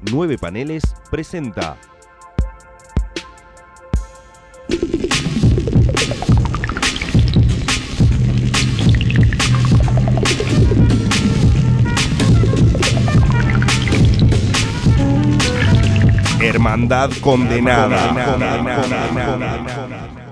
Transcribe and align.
Nueve 0.00 0.38
Paneles 0.38 0.84
presenta. 1.10 1.76
Hermandad 16.40 17.10
condenada. 17.20 18.14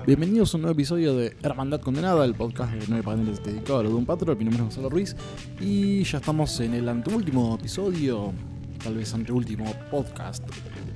Bienvenidos 0.07 0.53
a 0.53 0.57
un 0.57 0.61
nuevo 0.61 0.73
episodio 0.73 1.13
de 1.13 1.35
Hermandad 1.43 1.81
Condenada, 1.81 2.23
el 2.23 2.33
podcast 2.33 2.71
de 2.71 2.85
nueve 2.87 3.03
paneles 3.03 3.43
dedicado 3.43 3.79
a 3.79 3.83
lo 3.83 3.89
de 3.89 3.95
un 3.95 4.05
patrón. 4.05 4.37
Mi 4.37 4.45
nombre 4.45 4.63
es 4.63 4.63
Gonzalo 4.63 4.89
Ruiz 4.89 5.17
y 5.59 6.03
ya 6.03 6.19
estamos 6.19 6.57
en 6.61 6.73
el 6.73 6.87
anteúltimo 6.87 7.55
episodio, 7.59 8.31
tal 8.77 8.95
vez 8.95 9.13
anteúltimo 9.13 9.65
podcast 9.89 10.43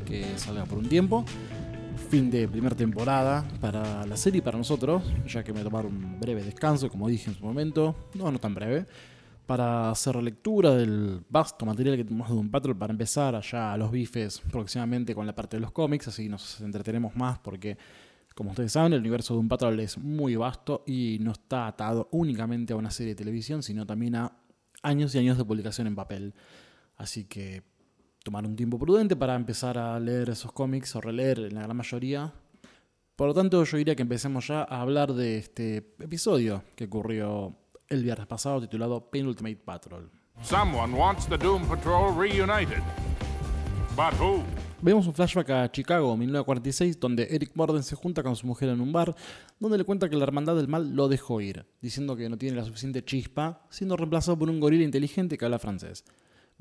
que 0.05 0.37
salga 0.37 0.65
por 0.65 0.77
un 0.77 0.87
tiempo. 0.87 1.25
Fin 2.09 2.29
de 2.29 2.47
primera 2.47 2.75
temporada 2.75 3.47
para 3.59 4.05
la 4.05 4.17
serie 4.17 4.41
para 4.41 4.57
nosotros, 4.57 5.03
ya 5.27 5.43
que 5.43 5.53
me 5.53 5.61
tomaron 5.63 5.95
un 5.95 6.19
breve 6.19 6.43
descanso, 6.43 6.89
como 6.89 7.07
dije 7.07 7.29
en 7.29 7.37
su 7.37 7.43
momento, 7.43 8.09
no, 8.15 8.31
no 8.31 8.39
tan 8.39 8.53
breve, 8.53 8.85
para 9.45 9.89
hacer 9.89 10.15
lectura 10.17 10.75
del 10.75 11.21
vasto 11.29 11.65
material 11.65 11.97
que 11.97 12.03
tenemos 12.03 12.29
de 12.29 12.35
un 12.35 12.49
patrón 12.49 12.77
para 12.77 12.91
empezar 12.91 13.35
allá 13.35 13.73
a 13.73 13.77
los 13.77 13.91
bifes 13.91 14.41
próximamente 14.51 15.15
con 15.15 15.25
la 15.25 15.35
parte 15.35 15.57
de 15.57 15.61
los 15.61 15.71
cómics, 15.71 16.07
así 16.07 16.27
nos 16.27 16.61
entretenemos 16.61 17.15
más 17.15 17.39
porque 17.39 17.77
como 18.35 18.51
ustedes 18.51 18.71
saben, 18.71 18.93
el 18.93 18.99
universo 18.99 19.33
de 19.33 19.39
un 19.39 19.49
Patrol 19.49 19.79
es 19.79 19.97
muy 19.97 20.35
vasto 20.35 20.83
y 20.87 21.17
no 21.21 21.31
está 21.31 21.67
atado 21.67 22.07
únicamente 22.11 22.73
a 22.73 22.75
una 22.75 22.91
serie 22.91 23.13
de 23.13 23.17
televisión, 23.17 23.61
sino 23.61 23.85
también 23.85 24.15
a 24.15 24.37
años 24.81 25.13
y 25.13 25.19
años 25.19 25.37
de 25.37 25.45
publicación 25.45 25.87
en 25.87 25.95
papel. 25.95 26.33
Así 26.97 27.25
que 27.25 27.63
tomar 28.23 28.45
un 28.45 28.55
tiempo 28.55 28.77
prudente 28.77 29.15
para 29.15 29.35
empezar 29.35 29.77
a 29.77 29.99
leer 29.99 30.29
esos 30.29 30.51
cómics 30.51 30.95
o 30.95 31.01
releer 31.01 31.39
en 31.39 31.55
la 31.55 31.63
gran 31.63 31.77
mayoría. 31.77 32.33
Por 33.15 33.27
lo 33.27 33.33
tanto, 33.33 33.63
yo 33.63 33.77
diría 33.77 33.95
que 33.95 34.01
empecemos 34.01 34.47
ya 34.47 34.61
a 34.63 34.81
hablar 34.81 35.13
de 35.13 35.37
este 35.37 35.77
episodio 35.99 36.63
que 36.75 36.85
ocurrió 36.85 37.55
el 37.87 38.03
viernes 38.03 38.27
pasado 38.27 38.61
titulado 38.61 39.09
Penultimate 39.09 39.57
Patrol. 39.57 40.09
Someone 40.41 40.93
wants 40.93 41.27
the 41.27 41.37
Doom 41.37 41.67
Patrol 41.67 42.15
reunited. 42.17 42.81
But 43.95 44.13
who? 44.19 44.43
Vemos 44.81 45.05
un 45.05 45.13
flashback 45.13 45.49
a 45.51 45.71
Chicago, 45.71 46.17
1946, 46.17 46.99
donde 46.99 47.27
Eric 47.29 47.51
Morden 47.53 47.83
se 47.83 47.95
junta 47.95 48.23
con 48.23 48.35
su 48.35 48.47
mujer 48.47 48.69
en 48.69 48.81
un 48.81 48.91
bar, 48.91 49.15
donde 49.59 49.77
le 49.77 49.83
cuenta 49.83 50.09
que 50.09 50.15
la 50.15 50.23
Hermandad 50.23 50.55
del 50.55 50.67
Mal 50.67 50.95
lo 50.95 51.07
dejó 51.07 51.39
ir, 51.39 51.67
diciendo 51.81 52.15
que 52.15 52.27
no 52.27 52.37
tiene 52.37 52.55
la 52.55 52.63
suficiente 52.63 53.05
chispa, 53.05 53.67
siendo 53.69 53.95
reemplazado 53.95 54.39
por 54.39 54.49
un 54.49 54.59
gorila 54.59 54.83
inteligente 54.83 55.37
que 55.37 55.45
habla 55.45 55.59
francés. 55.59 56.03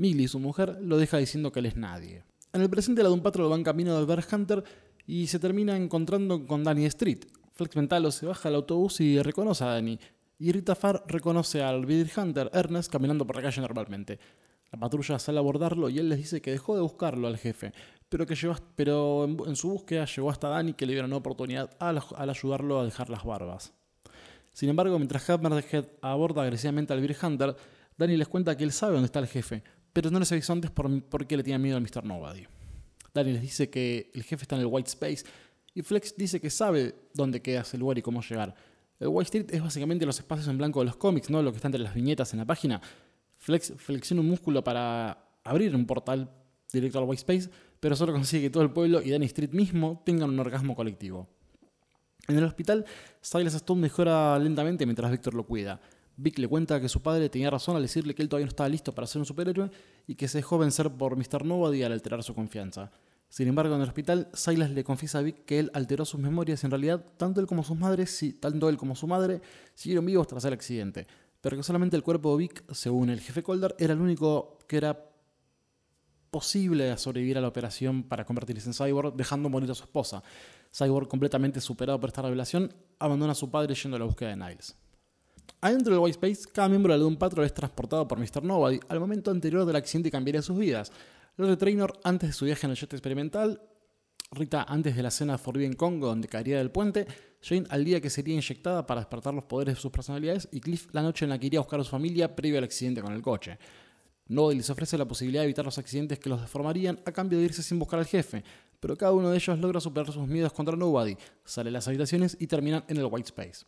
Millie, 0.01 0.29
su 0.29 0.39
mujer, 0.39 0.79
lo 0.81 0.97
deja 0.97 1.19
diciendo 1.19 1.53
que 1.53 1.59
él 1.59 1.67
es 1.67 1.77
nadie. 1.77 2.25
En 2.55 2.63
el 2.63 2.71
presente, 2.71 3.03
la 3.03 3.11
de 3.11 3.19
patrón 3.19 3.53
va 3.53 3.55
en 3.55 3.63
camino 3.63 3.95
del 3.95 4.07
Bear 4.07 4.25
Hunter 4.33 4.65
y 5.07 5.27
se 5.27 5.39
termina 5.39 5.77
encontrando 5.77 6.47
con 6.47 6.65
Danny 6.65 6.87
Street. 6.87 7.27
Flex 7.53 7.77
Mentalo 7.77 8.11
se 8.11 8.25
baja 8.25 8.49
al 8.49 8.55
autobús 8.55 9.03
y 9.03 9.21
reconoce 9.21 9.63
a 9.63 9.75
Danny, 9.75 10.01
y 10.39 10.53
Rita 10.53 10.75
Farr 10.75 11.05
reconoce 11.07 11.63
al 11.63 11.85
Bear 11.85 12.07
Hunter 12.17 12.51
Ernest 12.55 12.91
caminando 12.91 13.27
por 13.27 13.37
la 13.37 13.43
calle 13.43 13.61
normalmente. 13.61 14.19
La 14.73 14.81
patrulla 14.81 15.19
sale 15.19 15.37
a 15.37 15.41
abordarlo 15.41 15.91
y 15.91 15.99
él 15.99 16.09
les 16.09 16.17
dice 16.17 16.41
que 16.41 16.53
dejó 16.53 16.77
de 16.77 16.81
buscarlo 16.81 17.29
al 17.29 17.37
jefe, 17.37 17.75
pero 18.09 18.25
que 18.25 18.35
pero 18.77 19.25
en, 19.25 19.55
su 19.55 19.69
búsqueda 19.69 20.07
llegó 20.07 20.31
hasta 20.31 20.49
Danny 20.49 20.73
que 20.73 20.87
le 20.87 20.93
dieron 20.93 21.11
una 21.11 21.19
oportunidad 21.19 21.77
al, 21.79 22.01
ayudarlo 22.31 22.81
a 22.81 22.85
dejar 22.87 23.11
las 23.11 23.23
barbas. 23.23 23.75
Sin 24.55 24.71
embargo, 24.71 24.97
mientras 24.99 25.29
Hammerhead 25.29 25.85
aborda 26.01 26.41
agresivamente 26.43 26.95
al 26.95 27.01
Beer 27.01 27.17
Hunter, 27.23 27.55
Danny 27.99 28.17
les 28.17 28.29
cuenta 28.29 28.57
que 28.57 28.65
él 28.65 28.73
sabe 28.73 28.95
dónde 28.95 29.07
está 29.07 29.19
el 29.19 29.27
jefe, 29.27 29.63
pero 29.93 30.11
no 30.11 30.19
les 30.19 30.31
avisó 30.33 30.53
antes 30.53 30.71
por, 30.71 31.27
qué 31.27 31.37
le 31.37 31.43
tenía 31.43 31.59
miedo 31.59 31.77
al 31.77 31.83
Mr. 31.83 32.05
Nobody. 32.05 32.47
Danny 33.13 33.33
les 33.33 33.43
dice 33.43 33.71
que 33.71 34.11
el 34.15 34.23
jefe 34.23 34.43
está 34.43 34.57
en 34.57 34.63
el 34.63 34.67
White 34.67 34.89
Space 34.89 35.25
y 35.75 35.83
Flex 35.83 36.17
dice 36.17 36.41
que 36.41 36.51
sabe 36.51 36.95
dónde 37.15 37.43
queda 37.43 37.63
ese 37.63 37.79
lugar 37.79 37.99
y 37.99 38.03
cómo 38.03 38.23
llegar. 38.23 38.55
El 38.99 39.09
White 39.09 39.39
Street 39.39 39.55
es 39.55 39.63
básicamente 39.63 40.05
los 40.07 40.19
espacios 40.19 40.49
en 40.49 40.59
blanco 40.59 40.81
de 40.81 40.87
los 40.87 40.97
cómics, 40.97 41.31
¿no? 41.31 41.43
Lo 41.43 41.51
que 41.53 41.57
está 41.57 41.69
entre 41.69 41.81
las 41.81 41.95
viñetas 41.95 42.33
en 42.33 42.41
la 42.41 42.45
página. 42.45 42.81
Flex 43.39 43.73
flexiona 43.77 44.21
un 44.21 44.29
músculo 44.29 44.63
para 44.63 45.27
abrir 45.43 45.75
un 45.75 45.87
portal 45.87 46.31
directo 46.73 46.99
al 46.99 47.05
White 47.05 47.21
Space, 47.21 47.51
pero 47.81 47.97
solo 47.97 48.13
consigue 48.13 48.45
que 48.45 48.51
todo 48.51 48.63
el 48.63 48.71
pueblo 48.71 49.01
y 49.03 49.11
Danny 49.11 49.27
Street 49.27 49.53
mismo 49.53 50.03
tengan 50.05 50.31
un 50.31 50.39
orgasmo 50.39 50.77
colectivo. 50.77 51.29
En 52.29 52.37
el 52.37 52.45
hospital, 52.45 52.85
Silas 53.21 53.55
Stone 53.55 53.81
mejora 53.81 54.39
lentamente 54.39 54.87
mientras 54.87 55.11
Victor 55.11 55.35
lo 55.35 55.45
cuida. 55.45 55.81
Vic 56.23 56.39
le 56.39 56.49
cuenta 56.49 56.81
que 56.81 56.89
su 56.89 57.01
padre 57.01 57.31
tenía 57.31 57.49
razón 57.49 57.77
al 57.77 57.83
decirle 57.83 58.15
que 58.15 58.21
él 58.21 58.29
todavía 58.29 58.45
no 58.45 58.51
estaba 58.51 58.69
listo 58.69 58.95
para 58.95 59.07
ser 59.07 59.21
un 59.21 59.27
superhéroe 59.27 59.71
y 60.07 60.15
que 60.17 60.29
se 60.29 60.39
dejó 60.39 60.59
vencer 60.59 60.91
por 60.91 61.17
Mr. 61.17 61.47
Nobody 61.47 61.83
al 61.83 61.93
alterar 61.93 62.23
su 62.23 62.35
confianza. 62.35 62.91
Sin 63.31 63.49
embargo, 63.49 63.75
en 63.75 63.81
el 63.81 63.89
hospital, 63.89 64.29
Silas 64.35 64.71
le 64.71 64.85
confiesa 64.85 65.21
a 65.21 65.23
Vic 65.23 65.45
que 65.47 65.61
él 65.61 65.71
alteró 65.73 66.05
sus 66.05 66.21
memorias 66.21 66.63
y 66.63 66.67
en 66.67 66.73
realidad 66.73 67.07
tanto 67.17 67.41
él 67.41 67.47
como 67.47 67.65
sus 67.65 67.79
madres, 67.79 68.23
tanto 68.39 68.69
él 68.69 68.77
como 68.77 68.95
su 68.97 69.07
madre, 69.07 69.41
siguieron 69.75 70.05
vivos 70.05 70.27
tras 70.27 70.45
el 70.45 70.53
accidente, 70.53 71.07
pero 71.41 71.57
que 71.57 71.63
solamente 71.63 71.97
el 71.97 72.03
cuerpo 72.03 72.33
de 72.33 72.39
Vic, 72.39 72.65
según 72.75 73.09
el 73.09 73.21
jefe 73.21 73.43
Colder, 73.43 73.75
era 73.79 73.95
el 73.95 74.01
único 74.01 74.59
que 74.67 74.77
era 74.77 75.07
posible 76.31 76.97
sobrevivir 76.99 77.39
a 77.39 77.41
la 77.41 77.49
operación 77.49 78.03
para 78.03 78.25
convertirse 78.25 78.69
en 78.69 78.75
Cyborg, 78.75 79.15
dejando 79.15 79.49
morir 79.49 79.71
a 79.71 79.75
su 79.75 79.85
esposa. 79.85 80.23
Cyborg, 80.77 81.09
completamente 81.09 81.61
superado 81.61 81.99
por 81.99 82.11
esta 82.11 82.23
revelación, 82.23 82.75
abandona 82.99 83.33
a 83.33 83.37
su 83.37 83.51
padre 83.51 83.75
yendo 83.75 83.97
a 83.97 84.01
la 84.01 84.05
búsqueda 84.05 84.31
de 84.31 84.37
Niles. 84.37 84.77
Adentro 85.63 85.93
del 85.93 86.03
White 86.03 86.19
Space, 86.27 86.51
cada 86.51 86.71
miembro 86.71 86.95
de 86.95 87.01
Doom 87.01 87.17
Patrol 87.17 87.45
es 87.45 87.53
transportado 87.53 88.09
por 88.09 88.19
Mr. 88.19 88.43
Nobody 88.43 88.81
al 88.89 88.99
momento 88.99 89.31
anterior 89.31 89.67
del 89.67 89.77
accidente 89.77 90.11
cambiaría 90.11 90.41
sus 90.41 90.57
vidas. 90.57 90.91
Los 91.37 91.51
de 91.51 91.59
Trainor 91.59 92.01
antes 92.03 92.31
de 92.31 92.33
su 92.33 92.47
viaje 92.47 92.67
en 92.67 92.71
el 92.71 92.79
jet 92.79 92.93
experimental, 92.95 93.61
Rita 94.33 94.63
antes 94.63 94.97
de 94.97 95.03
la 95.03 95.09
escena 95.09 95.33
de 95.33 95.39
Forbidden 95.39 95.75
Congo 95.75 96.07
donde 96.07 96.29
caería 96.29 96.59
del 96.59 96.71
puente, 96.71 97.07
Jane 97.43 97.67
al 97.69 97.85
día 97.85 98.01
que 98.01 98.09
sería 98.09 98.35
inyectada 98.35 98.87
para 98.87 99.01
despertar 99.01 99.35
los 99.35 99.45
poderes 99.45 99.75
de 99.75 99.81
sus 99.81 99.91
personalidades 99.91 100.49
y 100.51 100.61
Cliff 100.61 100.87
la 100.93 101.03
noche 101.03 101.27
en 101.27 101.31
la 101.31 101.39
que 101.39 101.47
iría 101.47 101.59
a 101.59 101.63
buscar 101.63 101.81
a 101.81 101.85
su 101.85 101.91
familia 101.91 102.35
previo 102.35 102.57
al 102.57 102.65
accidente 102.65 103.03
con 103.03 103.13
el 103.13 103.21
coche. 103.21 103.59
Nobody 104.29 104.57
les 104.57 104.71
ofrece 104.71 104.97
la 104.97 105.07
posibilidad 105.07 105.43
de 105.43 105.47
evitar 105.47 105.65
los 105.65 105.77
accidentes 105.77 106.19
que 106.21 106.31
los 106.31 106.41
deformarían 106.41 107.01
a 107.05 107.13
cambio 107.13 107.39
de 107.39 107.45
irse 107.45 107.63
sin 107.63 107.79
buscar 107.79 107.99
al 107.99 108.07
jefe, 108.07 108.45
pero 108.79 108.97
cada 108.97 109.13
uno 109.13 109.31
de 109.31 109.37
ellos 109.37 109.59
logra 109.59 109.81
superar 109.81 110.11
sus 110.11 110.27
miedos 110.27 110.53
contra 110.53 110.77
Nobody, 110.77 111.17
sale 111.45 111.69
de 111.69 111.73
las 111.73 111.89
habitaciones 111.89 112.37
y 112.41 112.47
terminan 112.47 112.85
en 112.89 112.97
el 112.97 113.07
White 113.07 113.29
Space. 113.29 113.67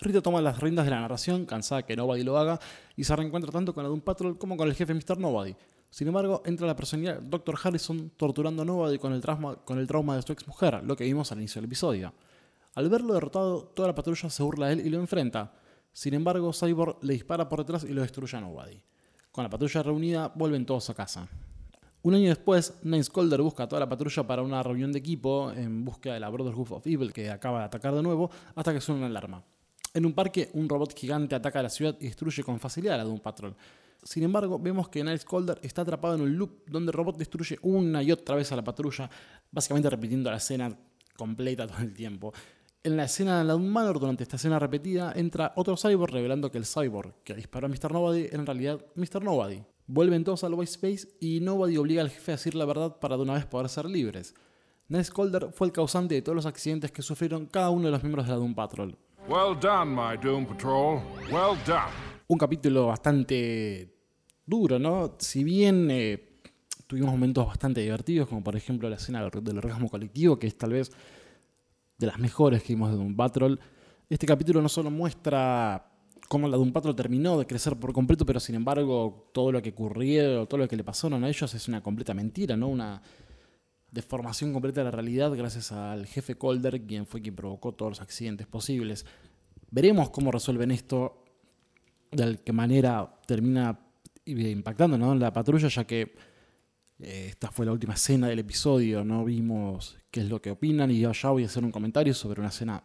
Rita 0.00 0.22
toma 0.22 0.40
las 0.40 0.58
riendas 0.58 0.86
de 0.86 0.90
la 0.90 1.00
narración, 1.00 1.44
cansada 1.44 1.82
que 1.82 1.94
Nobody 1.94 2.22
lo 2.22 2.38
haga, 2.38 2.58
y 2.96 3.04
se 3.04 3.14
reencuentra 3.14 3.52
tanto 3.52 3.74
con 3.74 3.82
la 3.82 3.88
Doom 3.88 4.00
Patrol 4.00 4.38
como 4.38 4.56
con 4.56 4.66
el 4.66 4.74
jefe 4.74 4.94
Mr. 4.94 5.18
Nobody. 5.18 5.54
Sin 5.90 6.08
embargo, 6.08 6.42
entra 6.46 6.66
la 6.66 6.74
personalidad 6.74 7.20
Dr. 7.20 7.54
Harrison 7.62 8.10
torturando 8.16 8.62
a 8.62 8.64
Nobody 8.64 8.98
con 8.98 9.12
el, 9.12 9.20
trauma, 9.20 9.56
con 9.56 9.78
el 9.78 9.86
trauma 9.86 10.16
de 10.16 10.22
su 10.22 10.32
ex 10.32 10.46
mujer, 10.46 10.82
lo 10.84 10.96
que 10.96 11.04
vimos 11.04 11.30
al 11.32 11.38
inicio 11.38 11.60
del 11.60 11.66
episodio. 11.66 12.14
Al 12.76 12.88
verlo 12.88 13.12
derrotado, 13.12 13.64
toda 13.64 13.88
la 13.88 13.94
patrulla 13.94 14.30
se 14.30 14.42
burla 14.42 14.68
de 14.68 14.74
él 14.74 14.86
y 14.86 14.88
lo 14.88 14.98
enfrenta. 14.98 15.52
Sin 15.92 16.14
embargo, 16.14 16.52
Cyborg 16.52 16.96
le 17.02 17.14
dispara 17.14 17.48
por 17.48 17.58
detrás 17.58 17.84
y 17.84 17.92
lo 17.92 18.00
destruye 18.00 18.38
a 18.38 18.40
Nobody. 18.40 18.80
Con 19.30 19.44
la 19.44 19.50
patrulla 19.50 19.82
reunida, 19.82 20.32
vuelven 20.34 20.64
todos 20.64 20.88
a 20.88 20.94
casa. 20.94 21.28
Un 22.02 22.14
año 22.14 22.30
después, 22.30 22.78
Nance 22.82 23.10
Calder 23.12 23.42
busca 23.42 23.64
a 23.64 23.68
toda 23.68 23.80
la 23.80 23.88
patrulla 23.88 24.26
para 24.26 24.40
una 24.40 24.62
reunión 24.62 24.92
de 24.92 25.00
equipo 25.00 25.52
en 25.52 25.84
búsqueda 25.84 26.14
de 26.14 26.20
la 26.20 26.30
Brotherhood 26.30 26.72
of 26.72 26.86
Evil 26.86 27.12
que 27.12 27.30
acaba 27.30 27.58
de 27.58 27.64
atacar 27.66 27.94
de 27.94 28.02
nuevo 28.02 28.30
hasta 28.54 28.72
que 28.72 28.80
suena 28.80 29.00
una 29.00 29.08
alarma. 29.08 29.44
En 29.92 30.06
un 30.06 30.12
parque, 30.12 30.50
un 30.54 30.68
robot 30.68 30.96
gigante 30.96 31.34
ataca 31.34 31.60
a 31.60 31.64
la 31.64 31.68
ciudad 31.70 31.96
y 32.00 32.04
destruye 32.04 32.44
con 32.44 32.60
facilidad 32.60 32.94
a 32.94 32.98
la 32.98 33.04
Doom 33.04 33.20
Patrol. 33.20 33.56
Sin 34.02 34.22
embargo, 34.22 34.58
vemos 34.58 34.88
que 34.88 35.04
Niles 35.04 35.24
Calder 35.24 35.58
está 35.62 35.82
atrapado 35.82 36.14
en 36.14 36.22
un 36.22 36.38
loop 36.38 36.64
donde 36.66 36.90
el 36.90 36.94
robot 36.94 37.18
destruye 37.18 37.58
una 37.62 38.02
y 38.02 38.12
otra 38.12 38.36
vez 38.36 38.50
a 38.52 38.56
la 38.56 38.64
patrulla, 38.64 39.10
básicamente 39.50 39.90
repitiendo 39.90 40.30
la 40.30 40.38
escena 40.38 40.74
completa 41.16 41.66
todo 41.66 41.80
el 41.82 41.92
tiempo. 41.92 42.32
En 42.82 42.96
la 42.96 43.04
escena 43.04 43.38
de 43.38 43.44
la 43.44 43.58
Manor, 43.58 44.00
durante 44.00 44.22
esta 44.22 44.36
escena 44.36 44.58
repetida, 44.58 45.12
entra 45.14 45.52
otro 45.56 45.76
cyborg 45.76 46.14
revelando 46.14 46.50
que 46.50 46.56
el 46.56 46.64
cyborg 46.64 47.12
que 47.24 47.34
disparó 47.34 47.66
a 47.66 47.68
Mr. 47.68 47.92
Nobody 47.92 48.28
en 48.30 48.46
realidad 48.46 48.82
Mr. 48.94 49.22
Nobody. 49.22 49.62
Vuelven 49.86 50.24
todos 50.24 50.44
al 50.44 50.54
White 50.54 50.70
Space 50.70 51.08
y 51.20 51.40
Nobody 51.40 51.76
obliga 51.76 52.00
al 52.00 52.08
jefe 52.08 52.32
a 52.32 52.36
decir 52.36 52.54
la 52.54 52.64
verdad 52.64 52.96
para 52.98 53.16
de 53.16 53.22
una 53.22 53.34
vez 53.34 53.44
poder 53.44 53.68
ser 53.68 53.84
libres. 53.84 54.34
Ness 54.88 55.10
Calder 55.10 55.50
fue 55.52 55.66
el 55.66 55.72
causante 55.72 56.14
de 56.14 56.22
todos 56.22 56.34
los 56.34 56.46
accidentes 56.46 56.90
que 56.90 57.02
sufrieron 57.02 57.46
cada 57.46 57.70
uno 57.70 57.86
de 57.86 57.90
los 57.90 58.02
miembros 58.02 58.26
de 58.26 58.32
la 58.32 58.38
Doom 58.38 58.54
Patrol. 58.54 58.96
Well 59.30 59.56
done, 59.60 59.94
my 59.94 60.16
Doom 60.20 60.44
Patrol. 60.44 61.00
Well 61.30 61.56
done. 61.64 61.92
Un 62.26 62.36
capítulo 62.36 62.88
bastante 62.88 63.88
duro, 64.44 64.80
¿no? 64.80 65.14
Si 65.20 65.44
bien 65.44 65.88
eh, 65.88 66.40
tuvimos 66.88 67.12
momentos 67.12 67.46
bastante 67.46 67.80
divertidos, 67.80 68.28
como 68.28 68.42
por 68.42 68.56
ejemplo 68.56 68.88
la 68.88 68.96
escena 68.96 69.20
del 69.22 69.58
orgasmo 69.58 69.88
colectivo, 69.88 70.36
que 70.36 70.48
es 70.48 70.58
tal 70.58 70.72
vez 70.72 70.90
de 71.96 72.06
las 72.08 72.18
mejores 72.18 72.64
que 72.64 72.72
vimos 72.72 72.90
de 72.90 72.96
Doom 72.96 73.14
Patrol. 73.14 73.60
Este 74.08 74.26
capítulo 74.26 74.60
no 74.62 74.68
solo 74.68 74.90
muestra 74.90 75.92
cómo 76.28 76.48
la 76.48 76.56
Doom 76.56 76.72
Patrol 76.72 76.96
terminó 76.96 77.38
de 77.38 77.46
crecer 77.46 77.76
por 77.76 77.92
completo, 77.92 78.26
pero 78.26 78.40
sin 78.40 78.56
embargo 78.56 79.30
todo 79.32 79.52
lo 79.52 79.62
que 79.62 79.70
ocurrió, 79.70 80.44
todo 80.46 80.58
lo 80.58 80.66
que 80.66 80.74
le 80.74 80.82
pasaron 80.82 81.22
a 81.22 81.28
ellos 81.28 81.54
es 81.54 81.68
una 81.68 81.80
completa 81.80 82.12
mentira, 82.14 82.56
¿no? 82.56 82.66
Una 82.66 83.00
deformación 83.92 84.52
completa 84.52 84.80
de 84.80 84.84
la 84.84 84.90
realidad 84.90 85.32
gracias 85.36 85.72
al 85.72 86.06
jefe 86.06 86.36
Calder, 86.36 86.82
quien 86.82 87.06
fue 87.06 87.20
quien 87.20 87.34
provocó 87.34 87.72
todos 87.72 87.92
los 87.92 88.00
accidentes 88.00 88.46
posibles. 88.46 89.06
Veremos 89.70 90.10
cómo 90.10 90.30
resuelven 90.30 90.70
esto, 90.70 91.24
de 92.10 92.38
qué 92.44 92.52
manera 92.52 93.20
termina 93.26 93.78
impactando 94.24 94.96
en 95.12 95.18
la 95.18 95.32
patrulla, 95.32 95.68
ya 95.68 95.84
que 95.84 96.30
Eh, 97.02 97.28
esta 97.30 97.50
fue 97.50 97.64
la 97.64 97.72
última 97.72 97.94
escena 97.94 98.28
del 98.28 98.40
episodio, 98.40 99.02
no 99.02 99.24
vimos 99.24 99.96
qué 100.10 100.20
es 100.20 100.28
lo 100.28 100.38
que 100.42 100.50
opinan 100.50 100.90
y 100.90 101.00
ya 101.00 101.30
voy 101.30 101.44
a 101.44 101.46
hacer 101.46 101.64
un 101.64 101.72
comentario 101.72 102.12
sobre 102.12 102.40
una 102.40 102.50
escena 102.50 102.84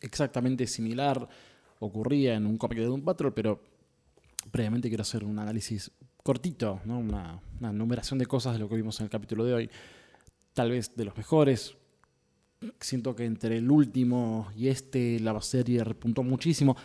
exactamente 0.00 0.66
similar, 0.66 1.28
ocurría 1.78 2.34
en 2.34 2.46
un 2.46 2.58
cómic 2.58 2.78
de 2.78 2.86
Doom 2.86 3.02
Patrol, 3.04 3.32
pero 3.32 3.62
previamente 4.50 4.88
quiero 4.88 5.02
hacer 5.02 5.22
un 5.22 5.38
análisis 5.38 5.92
cortito, 6.24 6.80
¿no? 6.84 6.98
una, 6.98 7.40
una 7.60 7.72
numeración 7.72 8.18
de 8.18 8.26
cosas 8.26 8.54
de 8.54 8.58
lo 8.58 8.68
que 8.68 8.74
vimos 8.74 8.98
en 8.98 9.04
el 9.04 9.10
capítulo 9.10 9.44
de 9.44 9.54
hoy, 9.54 9.70
tal 10.54 10.70
vez 10.70 10.94
de 10.96 11.04
los 11.04 11.16
mejores. 11.16 11.76
Siento 12.80 13.16
que 13.16 13.24
entre 13.24 13.58
el 13.58 13.70
último 13.70 14.48
y 14.56 14.68
este 14.68 15.18
la 15.20 15.40
serie 15.40 15.82
repuntó 15.82 16.22
muchísimo, 16.22 16.76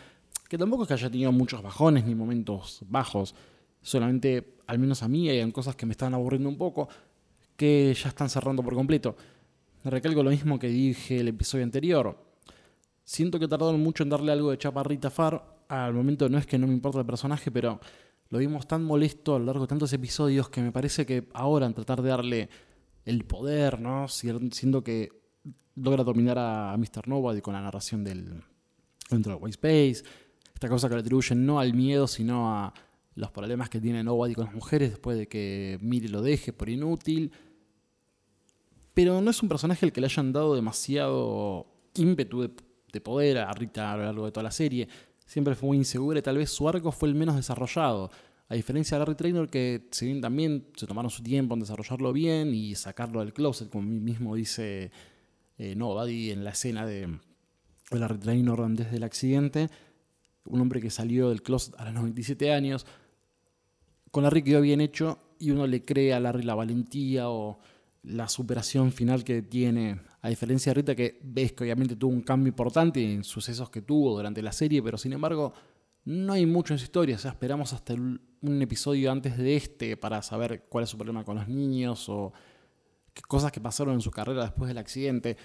que 0.50 0.58
tampoco 0.58 0.84
es 0.84 0.88
que 0.88 0.94
haya 0.96 1.10
tenido 1.10 1.32
muchos 1.32 1.62
bajones 1.62 2.06
ni 2.06 2.16
momentos 2.16 2.82
bajos, 2.88 3.36
solamente, 3.82 4.58
al 4.68 4.80
menos 4.80 5.04
a 5.04 5.08
mí, 5.08 5.30
hay 5.30 5.52
cosas 5.52 5.76
que 5.76 5.86
me 5.86 5.92
están 5.92 6.14
aburriendo 6.14 6.50
un 6.50 6.58
poco, 6.58 6.90
que 7.56 7.94
ya 7.94 8.10
están 8.10 8.30
cerrando 8.30 8.64
por 8.64 8.74
completo. 8.74 9.16
Recalco 9.84 10.24
lo 10.24 10.32
mismo 10.32 10.60
que 10.60 10.68
dije 10.68 11.20
el 11.20 11.30
episodio 11.30 11.64
anterior. 11.64 12.18
Siento 13.04 13.40
que 13.40 13.48
tardaron 13.48 13.82
mucho 13.82 14.04
en 14.04 14.10
darle 14.10 14.32
algo 14.32 14.52
de 14.52 14.58
chaparrita 14.58 15.10
Far. 15.10 15.58
Al 15.70 15.94
momento 15.94 16.28
no 16.28 16.38
es 16.38 16.46
que 16.46 16.58
no 16.58 16.68
me 16.68 16.74
importa 16.74 17.00
el 17.00 17.06
personaje, 17.06 17.52
pero 17.52 17.80
lo 18.30 18.40
vimos 18.40 18.68
tan 18.68 18.84
molesto 18.84 19.36
a 19.36 19.40
lo 19.40 19.46
largo 19.46 19.62
de 19.62 19.68
tantos 19.68 19.94
episodios 19.94 20.50
que 20.50 20.62
me 20.62 20.72
parece 20.72 21.06
que 21.06 21.28
ahora 21.34 21.66
en 21.66 21.74
tratar 21.74 22.02
de 22.02 22.10
darle 22.10 22.50
el 23.08 23.26
poder, 23.26 23.80
¿no? 23.80 24.08
Siendo 24.08 24.84
que 24.84 25.10
logra 25.76 26.04
dominar 26.04 26.38
a 26.38 26.76
Mr. 26.78 27.08
Nobody 27.08 27.42
con 27.42 27.54
la 27.54 27.62
narración 27.62 28.04
del 28.04 28.44
dentro 29.10 29.34
del 29.34 29.42
White 29.42 29.56
Space, 29.56 30.04
esta 30.54 30.68
cosa 30.68 30.90
que 30.90 30.96
le 30.96 31.02
atribuyen 31.02 31.46
no 31.46 31.60
al 31.60 31.74
miedo, 31.74 32.08
sino 32.08 32.54
a 32.54 32.74
los 33.16 33.32
problemas 33.32 33.70
que 33.70 33.80
tiene 33.80 34.04
Nobody 34.04 34.36
con 34.36 34.46
las 34.46 34.54
mujeres 34.54 34.90
después 34.90 35.18
de 35.18 35.28
que 35.28 35.80
Miri 35.82 36.10
lo 36.10 36.22
deje 36.22 36.52
por 36.52 36.70
inútil. 36.70 37.32
Pero 38.94 39.22
no 39.22 39.32
es 39.32 39.42
un 39.42 39.50
personaje 39.50 39.86
al 39.86 39.94
que 39.94 40.02
le 40.02 40.08
hayan 40.08 40.34
dado 40.34 40.56
demasiado 40.56 41.68
ímpetu 41.96 42.42
de, 42.42 42.52
de 42.92 43.02
poder 43.02 43.38
a 43.38 43.52
Rita 43.54 43.94
a 43.94 43.98
lo 43.98 44.04
largo 44.04 44.26
de 44.26 44.32
toda 44.32 44.44
la 44.44 44.52
serie 44.52 44.88
siempre 45.28 45.56
fue 45.56 45.68
muy 45.68 45.78
insegura 45.78 46.18
y 46.18 46.22
tal 46.24 46.38
vez 46.38 46.50
su 46.50 46.68
arco 46.68 46.92
fue 46.92 47.10
el 47.10 47.16
menos 47.16 47.36
desarrollado. 47.36 48.10
A 48.50 48.56
diferencia 48.56 48.98
de 48.98 49.04
Gary 49.04 49.16
Trainor, 49.16 49.50
que 49.50 49.90
si 49.92 50.06
bien 50.06 50.22
también 50.22 50.68
se 50.76 50.88
tomaron 50.88 51.12
su 51.12 51.22
tiempo 51.22 51.54
en 51.54 51.60
desarrollarlo 51.60 52.14
bien 52.14 52.54
y 52.54 52.76
sacarlo 52.76 53.20
del 53.20 53.34
closet, 53.34 53.70
como 53.70 53.84
mismo 53.84 54.36
dice 54.36 54.92
eh, 55.58 55.76
Nobody 55.76 56.32
en 56.32 56.46
la 56.46 56.52
escena 56.52 56.86
de, 56.86 57.20
Larry 57.92 58.18
Trainor 58.18 58.62
antes 58.62 58.92
del 58.92 59.04
accidente, 59.04 59.70
un 60.46 60.62
hombre 60.62 60.82
que 60.82 60.90
salió 60.90 61.30
del 61.30 61.42
closet 61.42 61.76
a 61.78 61.86
los 61.86 61.94
97 61.96 62.54
años, 62.54 62.86
con 64.12 64.24
Larry 64.24 64.44
quedó 64.44 64.62
bien 64.62 64.80
hecho 64.82 65.20
y 65.40 65.52
uno 65.52 65.68
le 65.68 65.84
cree 65.84 66.14
a 66.14 66.20
Larry 66.20 66.44
la 66.44 66.56
valentía 66.56 67.30
o 67.30 67.60
la 68.04 68.30
superación 68.30 68.94
final 68.94 69.26
que 69.26 69.42
tiene 69.42 70.00
a 70.22 70.30
diferencia 70.30 70.72
de 70.72 70.74
Rita, 70.76 70.96
que 70.96 71.20
ves 71.24 71.52
que 71.54 71.64
obviamente 71.66 71.96
tuvo 71.96 72.12
un 72.12 72.22
cambio 72.22 72.50
importante 72.50 73.04
en 73.14 73.24
sucesos 73.24 73.70
que 73.70 73.82
tuvo 73.82 74.16
durante 74.16 74.42
la 74.42 74.52
serie, 74.52 74.82
pero 74.82 74.98
sin 74.98 75.14
embargo 75.14 75.54
no 76.06 76.34
hay 76.34 76.46
mucho 76.46 76.74
en 76.74 76.80
su 76.80 76.86
historia. 76.86 77.16
O 77.16 77.20
sea, 77.20 77.32
esperamos 77.32 77.74
hasta 77.74 77.94
un 78.42 78.62
episodio 78.62 79.12
antes 79.12 79.38
de 79.38 79.56
este 79.56 79.98
para 79.98 80.22
saber 80.22 80.66
cuál 80.70 80.84
es 80.84 80.90
su 80.90 80.98
problema 80.98 81.24
con 81.24 81.36
los 81.38 81.48
niños 81.48 82.08
o 82.10 82.34
qué 83.14 83.22
cosas 83.22 83.52
que 83.52 83.62
pasaron 83.62 83.96
en 83.96 84.02
su 84.02 84.12
carrera 84.12 84.44
después 84.44 84.68
del 84.68 84.78
accidente. 84.78 85.38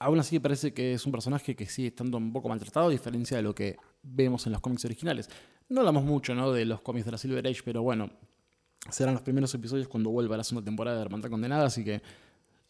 Aún 0.00 0.18
así 0.18 0.38
parece 0.38 0.72
que 0.72 0.94
es 0.94 1.06
un 1.06 1.12
personaje 1.12 1.56
que 1.56 1.66
sigue 1.66 1.88
estando 1.88 2.18
un 2.18 2.32
poco 2.32 2.48
maltratado, 2.48 2.88
a 2.88 2.90
diferencia 2.90 3.36
de 3.36 3.42
lo 3.42 3.54
que 3.54 3.76
vemos 4.02 4.46
en 4.46 4.52
los 4.52 4.60
cómics 4.60 4.84
originales. 4.84 5.28
No 5.68 5.80
hablamos 5.80 6.04
mucho 6.04 6.34
¿no? 6.34 6.52
de 6.52 6.64
los 6.64 6.80
cómics 6.80 7.04
de 7.04 7.12
la 7.12 7.18
Silver 7.18 7.46
Age, 7.46 7.62
pero 7.64 7.82
bueno, 7.82 8.10
serán 8.90 9.14
los 9.14 9.22
primeros 9.22 9.52
episodios 9.54 9.88
cuando 9.88 10.10
vuelva 10.10 10.36
la 10.36 10.44
segunda 10.44 10.64
temporada 10.64 10.98
de 10.98 11.02
Hermandad 11.02 11.30
Condenada, 11.30 11.66
así 11.66 11.84
que 11.84 12.00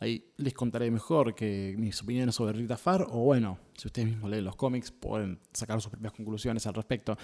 Ahí 0.00 0.32
les 0.37 0.54
contaré 0.54 0.90
mejor 0.93 1.34
que 1.34 1.75
mis 1.76 2.00
opiniones 2.02 2.37
sobre 2.37 2.52
Rita 2.52 2.76
Farr, 2.76 3.06
o 3.11 3.19
bueno, 3.25 3.58
si 3.76 3.88
ustedes 3.88 4.06
mismos 4.06 4.31
leen 4.31 4.44
los 4.44 4.54
cómics, 4.54 4.93
pueden 4.93 5.40
sacar 5.52 5.81
sus 5.81 5.90
propias 5.90 6.12
conclusiones 6.12 6.64
al 6.69 6.75
respecto. 6.75 7.16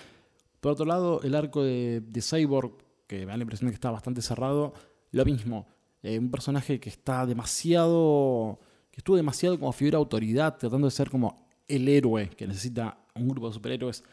Por 0.64 0.72
otro 0.72 0.86
lado, 0.86 1.20
el 1.22 1.34
arco 1.34 1.62
de, 1.62 2.02
Cyborg, 2.22 2.72
que 3.06 3.18
me 3.18 3.32
da 3.32 3.36
la 3.36 3.42
impresión 3.42 3.68
de 3.68 3.72
que 3.72 3.74
está 3.74 3.90
bastante 3.90 4.22
cerrado, 4.22 4.72
lo 5.10 5.22
mismo. 5.26 5.68
Eh, 6.02 6.18
un 6.18 6.30
personaje 6.30 6.80
que 6.80 6.88
está 6.88 7.26
demasiado. 7.26 8.58
que 8.90 9.00
estuvo 9.00 9.14
demasiado 9.14 9.58
como 9.60 9.70
figura 9.72 9.98
de 9.98 10.00
autoridad, 10.00 10.56
tratando 10.56 10.86
de 10.86 10.90
ser 10.90 11.10
como 11.10 11.50
el 11.68 11.86
héroe 11.86 12.30
que 12.30 12.46
necesita 12.46 12.96
un 13.14 13.28
grupo 13.28 13.48
de 13.48 13.52
superhéroes 13.52 14.04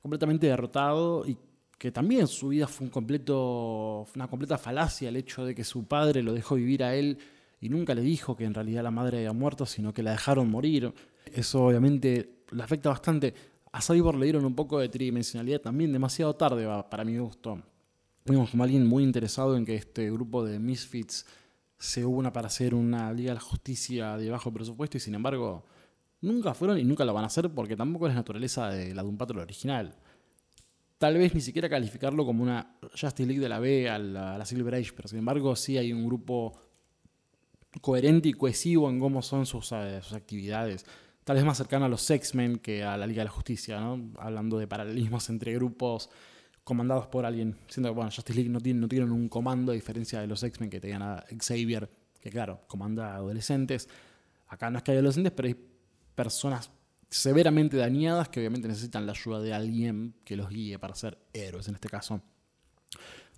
completamente 0.00 0.48
derrotado 0.48 1.24
y 1.24 1.38
que 1.78 1.92
también 1.92 2.26
su 2.26 2.48
vida 2.48 2.66
fue 2.66 2.86
un 2.86 2.90
completo, 2.90 4.08
una 4.16 4.26
completa 4.26 4.58
falacia 4.58 5.08
el 5.08 5.14
hecho 5.14 5.44
de 5.44 5.54
que 5.54 5.62
su 5.62 5.84
padre 5.84 6.24
lo 6.24 6.32
dejó 6.32 6.56
vivir 6.56 6.82
a 6.82 6.96
él 6.96 7.16
y 7.60 7.68
nunca 7.68 7.94
le 7.94 8.02
dijo 8.02 8.34
que 8.34 8.44
en 8.44 8.54
realidad 8.54 8.82
la 8.82 8.90
madre 8.90 9.18
había 9.18 9.32
muerto, 9.32 9.66
sino 9.66 9.94
que 9.94 10.02
la 10.02 10.10
dejaron 10.10 10.50
morir. 10.50 10.92
Eso 11.32 11.66
obviamente 11.66 12.42
le 12.50 12.62
afecta 12.64 12.88
bastante. 12.88 13.51
A 13.72 13.80
Cyborg 13.80 14.18
le 14.18 14.26
dieron 14.26 14.44
un 14.44 14.54
poco 14.54 14.78
de 14.78 14.88
tridimensionalidad 14.88 15.60
también 15.60 15.92
demasiado 15.92 16.36
tarde 16.36 16.66
para 16.90 17.04
mi 17.04 17.16
gusto. 17.16 17.62
Vimos 18.24 18.50
como 18.50 18.64
alguien 18.64 18.86
muy 18.86 19.02
interesado 19.02 19.56
en 19.56 19.64
que 19.64 19.74
este 19.74 20.10
grupo 20.10 20.44
de 20.44 20.58
Misfits 20.58 21.26
se 21.78 22.04
una 22.04 22.32
para 22.32 22.46
hacer 22.46 22.74
una 22.74 23.12
Liga 23.12 23.34
de 23.34 23.40
Justicia 23.40 24.16
de 24.16 24.30
bajo 24.30 24.52
presupuesto 24.52 24.98
y 24.98 25.00
sin 25.00 25.14
embargo 25.14 25.64
nunca 26.20 26.54
fueron 26.54 26.78
y 26.78 26.84
nunca 26.84 27.04
lo 27.04 27.12
van 27.12 27.24
a 27.24 27.26
hacer 27.26 27.50
porque 27.50 27.76
tampoco 27.76 28.06
es 28.06 28.12
la 28.12 28.20
naturaleza 28.20 28.68
de 28.68 28.94
la 28.94 29.02
un 29.02 29.16
Patrol 29.16 29.40
original. 29.40 29.96
Tal 30.98 31.16
vez 31.16 31.34
ni 31.34 31.40
siquiera 31.40 31.68
calificarlo 31.68 32.24
como 32.24 32.44
una 32.44 32.76
Justice 32.90 33.26
League 33.26 33.40
de 33.40 33.48
la 33.48 33.58
B 33.58 33.88
a 33.88 33.98
la, 33.98 34.38
la 34.38 34.44
Silver 34.44 34.74
Age, 34.74 34.92
pero 34.94 35.08
sin 35.08 35.18
embargo 35.18 35.56
sí 35.56 35.76
hay 35.78 35.92
un 35.92 36.06
grupo 36.06 36.52
coherente 37.80 38.28
y 38.28 38.34
cohesivo 38.34 38.88
en 38.90 39.00
cómo 39.00 39.22
son 39.22 39.46
sus, 39.46 39.72
eh, 39.72 40.00
sus 40.02 40.12
actividades. 40.12 40.84
Tal 41.24 41.36
vez 41.36 41.44
más 41.44 41.56
cercano 41.56 41.84
a 41.84 41.88
los 41.88 42.10
X-Men 42.10 42.58
que 42.58 42.82
a 42.82 42.96
la 42.96 43.06
Liga 43.06 43.20
de 43.20 43.26
la 43.26 43.30
Justicia, 43.30 43.80
¿no? 43.80 44.12
hablando 44.18 44.58
de 44.58 44.66
paralelismos 44.66 45.28
entre 45.30 45.54
grupos 45.54 46.10
comandados 46.64 47.06
por 47.06 47.24
alguien. 47.24 47.56
Siendo 47.68 47.90
que, 47.90 47.94
bueno, 47.94 48.10
Justice 48.10 48.34
League 48.34 48.50
no 48.50 48.60
tienen, 48.60 48.80
no 48.80 48.88
tienen 48.88 49.12
un 49.12 49.28
comando, 49.28 49.72
a 49.72 49.74
diferencia 49.74 50.20
de 50.20 50.26
los 50.26 50.42
X-Men 50.42 50.70
que 50.70 50.80
tenían 50.80 51.02
a 51.02 51.24
Xavier, 51.38 51.88
que 52.20 52.30
claro, 52.30 52.60
comanda 52.66 53.14
adolescentes. 53.14 53.88
Acá 54.48 54.70
no 54.70 54.78
es 54.78 54.84
que 54.84 54.92
hay 54.92 54.98
adolescentes, 54.98 55.32
pero 55.32 55.48
hay 55.48 55.56
personas 56.14 56.70
severamente 57.08 57.76
dañadas 57.76 58.28
que 58.28 58.40
obviamente 58.40 58.68
necesitan 58.68 59.06
la 59.06 59.12
ayuda 59.12 59.40
de 59.40 59.52
alguien 59.52 60.14
que 60.24 60.34
los 60.34 60.48
guíe 60.48 60.78
para 60.78 60.94
ser 60.94 61.18
héroes 61.32 61.68
en 61.68 61.74
este 61.74 61.88
caso. 61.88 62.20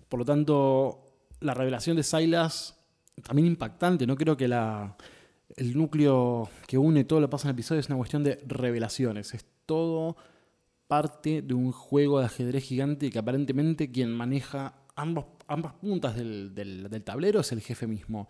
Por 0.09 0.21
lo 0.21 0.25
tanto, 0.25 1.19
la 1.41 1.55
revelación 1.55 1.97
de 1.97 2.03
Silas 2.03 2.79
también 3.23 3.47
impactante. 3.47 4.07
No 4.07 4.17
creo 4.17 4.37
que 4.37 4.49
la, 4.49 4.97
el 5.57 5.77
núcleo 5.77 6.49
que 6.67 6.79
une 6.79 7.05
todo 7.05 7.21
lo 7.21 7.29
que 7.29 7.33
pasa 7.33 7.49
en 7.49 7.51
el 7.51 7.55
episodio 7.55 7.81
es 7.81 7.89
una 7.89 7.97
cuestión 7.97 8.25
de 8.25 8.37
revelaciones. 8.47 9.35
Es 9.35 9.45
todo 9.67 10.17
parte 10.87 11.43
de 11.43 11.55
un 11.55 11.73
juego 11.73 12.21
de 12.21 12.27
ajedrez 12.27 12.65
gigante 12.65 13.11
que 13.11 13.19
aparentemente 13.19 13.91
quien 13.91 14.13
maneja 14.13 14.75
ambas, 14.97 15.25
puntas 15.81 16.17
del, 16.17 16.55
del, 16.55 17.03
tablero 17.03 17.41
es 17.41 17.53
el 17.53 17.61
jefe 17.61 17.87
mismo. 17.87 18.29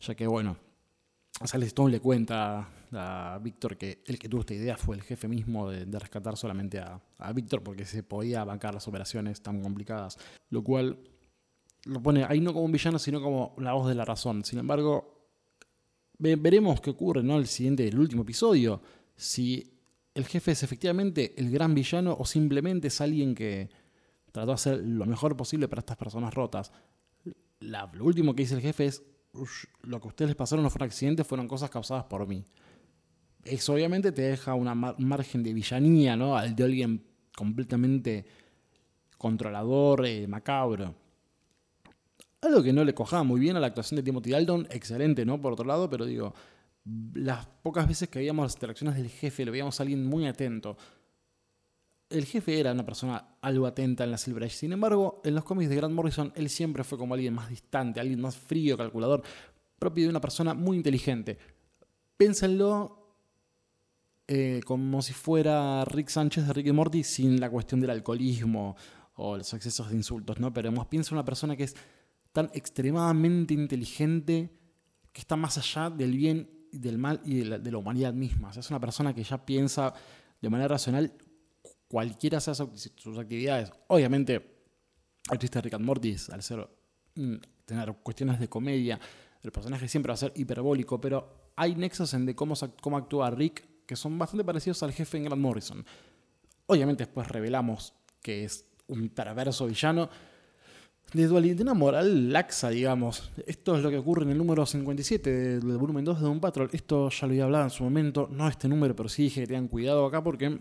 Ya 0.00 0.14
que, 0.14 0.26
bueno, 0.26 0.56
Sales 1.44 1.68
Stone 1.68 1.90
le 1.90 2.00
cuenta 2.00 2.68
a 2.92 3.38
Víctor 3.42 3.76
que 3.76 4.02
el 4.06 4.18
que 4.18 4.28
tuvo 4.28 4.40
esta 4.40 4.54
idea 4.54 4.76
fue 4.76 4.96
el 4.96 5.02
jefe 5.02 5.26
mismo 5.28 5.70
de, 5.70 5.98
rescatar 5.98 6.36
solamente 6.36 6.78
a, 6.78 7.00
a 7.18 7.32
Víctor 7.32 7.62
porque 7.62 7.84
se 7.84 8.02
podía 8.02 8.44
bancar 8.44 8.74
las 8.74 8.86
operaciones 8.86 9.42
tan 9.42 9.60
complicadas. 9.62 10.18
Lo 10.50 10.62
cual 10.62 10.98
lo 11.84 12.02
pone 12.02 12.24
ahí 12.24 12.40
no 12.40 12.52
como 12.52 12.64
un 12.64 12.72
villano, 12.72 12.98
sino 12.98 13.20
como 13.20 13.54
la 13.58 13.72
voz 13.72 13.88
de 13.88 13.94
la 13.94 14.04
razón. 14.04 14.44
Sin 14.44 14.58
embargo, 14.58 15.23
veremos 16.18 16.80
qué 16.80 16.90
ocurre 16.90 17.22
¿no? 17.22 17.38
el 17.38 17.46
siguiente, 17.46 17.86
el 17.86 17.98
último 17.98 18.22
episodio. 18.22 18.80
Si 19.16 19.74
el 20.14 20.24
jefe 20.26 20.52
es 20.52 20.62
efectivamente 20.62 21.34
el 21.36 21.50
gran 21.50 21.74
villano 21.74 22.16
o 22.18 22.24
simplemente 22.24 22.88
es 22.88 23.00
alguien 23.00 23.34
que 23.34 23.68
trató 24.32 24.48
de 24.48 24.54
hacer 24.54 24.78
lo 24.78 25.06
mejor 25.06 25.36
posible 25.36 25.68
para 25.68 25.80
estas 25.80 25.96
personas 25.96 26.32
rotas. 26.34 26.72
lo 27.60 28.04
último 28.04 28.34
que 28.34 28.42
dice 28.42 28.54
el 28.54 28.60
jefe 28.60 28.86
es, 28.86 29.02
lo 29.82 30.00
que 30.00 30.06
a 30.06 30.08
ustedes 30.08 30.30
les 30.30 30.36
pasaron 30.36 30.62
no 30.62 30.70
fue 30.70 30.78
un 30.80 30.86
accidente, 30.86 31.24
fueron 31.24 31.48
cosas 31.48 31.70
causadas 31.70 32.04
por 32.04 32.26
mí. 32.26 32.44
Eso 33.44 33.74
obviamente 33.74 34.12
te 34.12 34.22
deja 34.22 34.54
un 34.54 34.94
margen 34.98 35.42
de 35.42 35.52
villanía, 35.52 36.16
¿no? 36.16 36.36
Al 36.36 36.54
de 36.54 36.64
alguien 36.64 37.04
completamente 37.36 38.24
controlador, 39.18 40.06
eh, 40.06 40.26
macabro. 40.26 40.94
Algo 42.44 42.62
que 42.62 42.74
no 42.74 42.84
le 42.84 42.94
cojaba 42.94 43.22
muy 43.22 43.40
bien 43.40 43.56
a 43.56 43.60
la 43.60 43.68
actuación 43.68 43.96
de 43.96 44.02
Timothy 44.02 44.30
Dalton, 44.30 44.68
excelente, 44.70 45.24
¿no? 45.24 45.40
Por 45.40 45.54
otro 45.54 45.64
lado, 45.64 45.88
pero 45.88 46.04
digo, 46.04 46.34
las 47.14 47.46
pocas 47.46 47.88
veces 47.88 48.10
que 48.10 48.18
veíamos 48.18 48.44
las 48.44 48.54
interacciones 48.54 48.96
del 48.96 49.08
jefe, 49.08 49.46
lo 49.46 49.52
veíamos 49.52 49.80
a 49.80 49.82
alguien 49.82 50.04
muy 50.04 50.26
atento. 50.26 50.76
El 52.10 52.26
jefe 52.26 52.60
era 52.60 52.72
una 52.72 52.84
persona 52.84 53.36
algo 53.40 53.66
atenta 53.66 54.04
en 54.04 54.10
la 54.10 54.18
Silver 54.18 54.44
Age. 54.44 54.56
Sin 54.56 54.72
embargo, 54.74 55.22
en 55.24 55.34
los 55.34 55.44
cómics 55.44 55.70
de 55.70 55.76
Grant 55.76 55.94
Morrison, 55.94 56.32
él 56.36 56.50
siempre 56.50 56.84
fue 56.84 56.98
como 56.98 57.14
alguien 57.14 57.32
más 57.32 57.48
distante, 57.48 57.98
alguien 57.98 58.20
más 58.20 58.36
frío, 58.36 58.76
calculador, 58.76 59.22
propio 59.78 60.04
de 60.04 60.10
una 60.10 60.20
persona 60.20 60.52
muy 60.52 60.76
inteligente. 60.76 61.38
Piénsenlo 62.18 63.16
eh, 64.28 64.60
como 64.66 65.00
si 65.00 65.14
fuera 65.14 65.84
Rick 65.86 66.08
Sánchez 66.08 66.46
de 66.46 66.52
Rick 66.52 66.66
y 66.66 66.72
Morty 66.72 67.04
sin 67.04 67.40
la 67.40 67.48
cuestión 67.48 67.80
del 67.80 67.90
alcoholismo 67.90 68.76
o 69.16 69.36
los 69.36 69.52
excesos 69.54 69.88
de 69.88 69.96
insultos, 69.96 70.40
¿no? 70.40 70.52
Pero 70.52 70.68
hemos 70.68 70.86
piensa 70.86 71.14
una 71.14 71.24
persona 71.24 71.56
que 71.56 71.64
es 71.64 71.76
tan 72.34 72.50
extremadamente 72.52 73.54
inteligente 73.54 74.50
que 75.12 75.20
está 75.20 75.36
más 75.36 75.56
allá 75.56 75.88
del 75.88 76.16
bien 76.16 76.50
y 76.72 76.78
del 76.78 76.98
mal 76.98 77.20
y 77.24 77.36
de 77.44 77.70
la, 77.70 77.78
humanidad 77.78 78.12
misma. 78.12 78.50
Es 78.50 78.68
una 78.70 78.80
persona 78.80 79.14
que 79.14 79.22
ya 79.22 79.46
piensa 79.46 79.94
de 80.42 80.50
manera 80.50 80.66
racional 80.68 81.12
cualquiera 81.86 82.40
sea 82.40 82.54
su- 82.54 82.72
sus 82.96 83.16
actividades. 83.18 83.70
Obviamente, 83.86 84.58
el 85.30 85.38
chiste 85.38 85.58
de 85.58 85.62
Rick 85.62 85.74
and 85.74 85.84
Morty, 85.84 86.16
al 86.32 86.42
ser, 86.42 86.68
mm, 87.14 87.34
tener 87.64 87.94
cuestiones 88.02 88.40
de 88.40 88.48
comedia, 88.48 88.98
el 89.40 89.52
personaje 89.52 89.86
siempre 89.86 90.10
va 90.10 90.14
a 90.14 90.16
ser 90.18 90.32
hiperbólico, 90.34 91.00
pero 91.00 91.52
hay 91.54 91.76
nexos 91.76 92.12
en 92.14 92.26
de 92.26 92.34
cómo, 92.34 92.54
cómo 92.80 92.96
actúa 92.96 93.30
Rick 93.30 93.86
que 93.86 93.94
son 93.94 94.18
bastante 94.18 94.44
parecidos 94.44 94.82
al 94.82 94.92
jefe 94.92 95.18
en 95.18 95.24
Grant 95.24 95.40
Morrison. 95.40 95.86
Obviamente 96.66 97.04
después 97.04 97.28
revelamos 97.28 97.94
que 98.20 98.42
es 98.42 98.66
un 98.88 99.10
perverso 99.10 99.66
villano 99.66 100.10
de 101.14 101.28
dualidad, 101.28 101.56
de 101.56 101.62
una 101.62 101.74
moral 101.74 102.32
laxa, 102.32 102.70
digamos. 102.70 103.30
Esto 103.46 103.76
es 103.76 103.82
lo 103.82 103.90
que 103.90 103.98
ocurre 103.98 104.24
en 104.24 104.30
el 104.30 104.38
número 104.38 104.66
57 104.66 105.60
del 105.60 105.78
volumen 105.78 106.04
2 106.04 106.18
de 106.18 106.24
Doom 106.24 106.40
Patrol. 106.40 106.68
Esto 106.72 107.08
ya 107.08 107.26
lo 107.26 107.32
había 107.32 107.44
hablado 107.44 107.64
en 107.64 107.70
su 107.70 107.84
momento, 107.84 108.28
no 108.32 108.48
este 108.48 108.68
número, 108.68 108.96
pero 108.96 109.08
sí 109.08 109.22
dije 109.22 109.42
que 109.42 109.46
tengan 109.46 109.68
cuidado 109.68 110.04
acá 110.06 110.24
porque, 110.24 110.60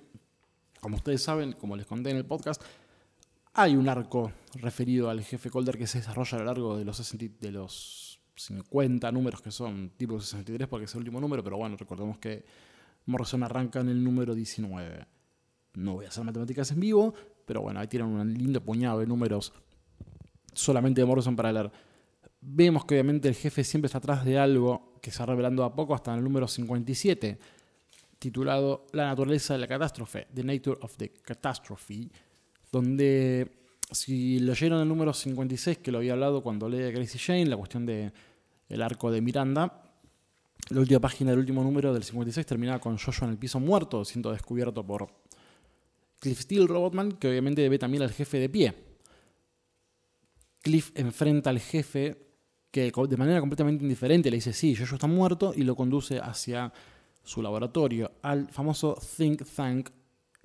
como 0.79 0.98
ustedes 0.98 1.24
saben, 1.24 1.53
como 1.53 1.75
les 1.75 1.88
conté 1.88 2.12
en 2.12 2.17
el 2.17 2.25
podcast, 2.25 2.62
hay 3.53 3.75
un 3.75 3.89
arco 3.89 4.31
referido 4.55 5.10
al 5.10 5.24
jefe 5.24 5.50
Calder 5.50 5.77
que 5.77 5.88
se 5.88 5.98
desarrolla 6.00 6.38
a 6.38 6.39
lo 6.41 6.45
largo 6.45 6.77
de 6.77 6.86
los, 6.86 6.98
60 6.98 7.25
de 7.39 7.51
los 7.51 8.19
50 8.36 9.12
números 9.12 9.41
que 9.41 9.51
son 9.51 9.91
tipo 9.98 10.19
63 10.19 10.67
porque 10.67 10.86
es 10.86 10.93
el 10.93 11.00
último 11.00 11.19
número, 11.19 11.43
pero 11.43 11.57
bueno, 11.57 11.77
recordemos 11.77 12.19
que 12.19 12.45
Morrison 13.07 13.41
arranca 13.41 13.79
en 13.79 13.89
el 13.89 14.03
número 14.03 14.36
19. 14.36 15.07
No 15.75 15.93
voy 15.93 16.05
a 16.05 16.10
hacer 16.10 16.24
matemáticas 16.24 16.72
en 16.72 16.79
vivo, 16.79 17.15
pero 17.43 17.62
bueno, 17.62 17.79
ahí 17.79 17.88
tienen 17.88 18.10
un 18.10 18.31
lindo 18.31 18.62
puñado 18.63 19.00
de 19.00 19.07
números 19.07 19.51
solamente 20.53 21.01
de 21.01 21.05
Morrison 21.05 21.36
para 21.36 21.51
leer. 21.51 21.72
Vemos 22.41 22.86
que 22.86 22.95
obviamente 22.95 23.27
el 23.27 23.36
jefe 23.36 23.63
siempre 23.63 23.88
está 23.88 24.00
atrás 24.00 24.25
de 24.25 24.38
algo 24.38 24.93
que 25.01 25.12
se 25.12 25.19
va 25.19 25.27
revelando 25.27 25.63
a 25.63 25.74
poco 25.74 25.95
hasta 25.95 26.13
el 26.13 26.24
número 26.24 26.48
57, 26.48 27.38
titulado 28.19 28.88
La 28.91 29.07
naturaleza 29.07 29.53
de 29.53 29.60
la 29.60 29.67
catástrofe, 29.67 30.27
The 30.33 30.43
Nature 30.43 30.79
of 30.81 30.98
the 30.98 31.10
Catastrophe, 31.10 32.10
donde 32.72 33.51
si 33.91 34.39
leyeron 34.39 34.81
el 34.81 34.88
número 34.88 35.13
56, 35.13 35.77
que 35.79 35.91
lo 35.91 36.00
había 36.00 36.13
hablado 36.13 36.41
cuando 36.41 36.67
leí 36.67 36.81
de 36.81 36.93
Crazy 36.93 37.19
Jane, 37.19 37.45
la 37.45 37.57
cuestión 37.57 37.86
de 37.86 38.12
el 38.69 38.81
arco 38.81 39.12
de 39.12 39.22
Miranda, 39.22 39.83
la 40.69 40.79
última 40.79 41.00
página 41.00 41.31
del 41.31 41.39
último 41.39 41.63
número 41.63 41.93
del 41.93 42.03
56 42.03 42.45
terminaba 42.45 42.79
con 42.79 42.98
Joshua 42.98 43.27
en 43.27 43.33
el 43.33 43.38
piso 43.38 43.60
muerto, 43.60 44.05
siendo 44.05 44.31
descubierto 44.31 44.86
por 44.86 45.07
Cliff 46.19 46.39
Steele, 46.39 46.67
Robotman, 46.67 47.13
que 47.13 47.27
obviamente 47.27 47.67
ve 47.67 47.77
también 47.77 48.03
al 48.03 48.12
jefe 48.12 48.39
de 48.39 48.50
pie. 48.50 48.74
Cliff 50.63 50.91
enfrenta 50.96 51.51
al 51.51 51.60
jefe 51.60 52.17
que 52.72 52.91
de 52.91 53.17
manera 53.17 53.39
completamente 53.39 53.84
indiferente 53.84 54.32
le 54.32 54.38
dice, 54.38 54.51
sí, 54.51 54.75
Joshua 54.75 54.96
está 54.96 55.05
muerto, 55.05 55.53
y 55.55 55.62
lo 55.62 55.75
conduce 55.75 56.20
hacia 56.20 56.74
su 57.22 57.43
laboratorio, 57.43 58.13
al 58.24 58.50
famoso 58.50 58.98
Think 59.15 59.43
Tank, 59.55 59.89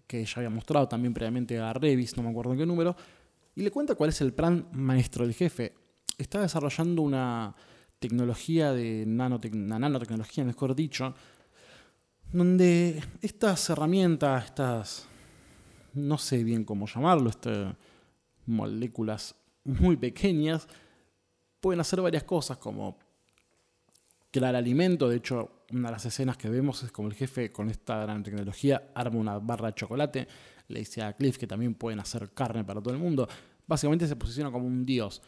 que 0.06 0.24
ya 0.26 0.34
había 0.36 0.50
mostrado 0.50 0.86
también 0.86 1.14
previamente 1.14 1.58
a 1.58 1.72
Revis, 1.72 2.16
no 2.18 2.22
me 2.22 2.28
acuerdo 2.28 2.52
en 2.52 2.58
qué 2.58 2.66
número, 2.66 2.94
y 3.54 3.62
le 3.62 3.70
cuenta 3.70 3.94
cuál 3.94 4.10
es 4.10 4.20
el 4.20 4.34
plan 4.34 4.68
maestro 4.72 5.24
del 5.24 5.34
jefe. 5.34 5.72
Está 6.18 6.42
desarrollando 6.42 7.00
una 7.00 7.54
tecnología 7.98 8.72
de 8.72 9.04
nanotecnología, 9.06 10.44
mejor 10.44 10.74
dicho, 10.74 11.14
donde 12.30 13.02
estas 13.22 13.70
herramientas, 13.70 14.44
estas, 14.44 15.06
no 15.94 16.18
sé 16.18 16.44
bien 16.44 16.64
cómo 16.64 16.86
llamarlo, 16.86 17.30
estas 17.30 17.74
moléculas 18.44 19.34
muy 19.68 19.96
pequeñas, 19.96 20.66
pueden 21.60 21.80
hacer 21.80 22.00
varias 22.00 22.24
cosas 22.24 22.58
como 22.58 22.98
crear 24.30 24.56
alimento. 24.56 25.08
De 25.08 25.16
hecho, 25.16 25.62
una 25.72 25.88
de 25.88 25.92
las 25.92 26.06
escenas 26.06 26.36
que 26.36 26.48
vemos 26.48 26.82
es 26.82 26.92
como 26.92 27.08
el 27.08 27.14
jefe 27.14 27.52
con 27.52 27.68
esta 27.70 28.02
gran 28.02 28.22
tecnología 28.22 28.90
arma 28.94 29.18
una 29.18 29.38
barra 29.38 29.68
de 29.68 29.74
chocolate. 29.74 30.28
Le 30.68 30.80
dice 30.80 31.02
a 31.02 31.12
Cliff 31.14 31.38
que 31.38 31.46
también 31.46 31.74
pueden 31.74 32.00
hacer 32.00 32.30
carne 32.32 32.64
para 32.64 32.80
todo 32.80 32.94
el 32.94 33.00
mundo. 33.00 33.28
Básicamente 33.66 34.06
se 34.06 34.16
posiciona 34.16 34.50
como 34.50 34.66
un 34.66 34.84
dios. 34.84 35.22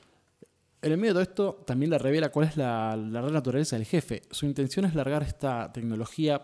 En 0.83 0.93
el 0.93 0.99
medio 0.99 1.13
de 1.13 1.15
todo 1.15 1.23
esto 1.23 1.65
también 1.67 1.91
le 1.91 1.99
revela 1.99 2.31
cuál 2.31 2.49
es 2.49 2.57
la, 2.57 2.97
real 2.97 3.33
naturaleza 3.33 3.77
del 3.77 3.85
jefe. 3.85 4.23
Su 4.31 4.47
intención 4.47 4.87
es 4.87 4.95
largar 4.95 5.23
esta 5.23 5.71
tecnología 5.73 6.43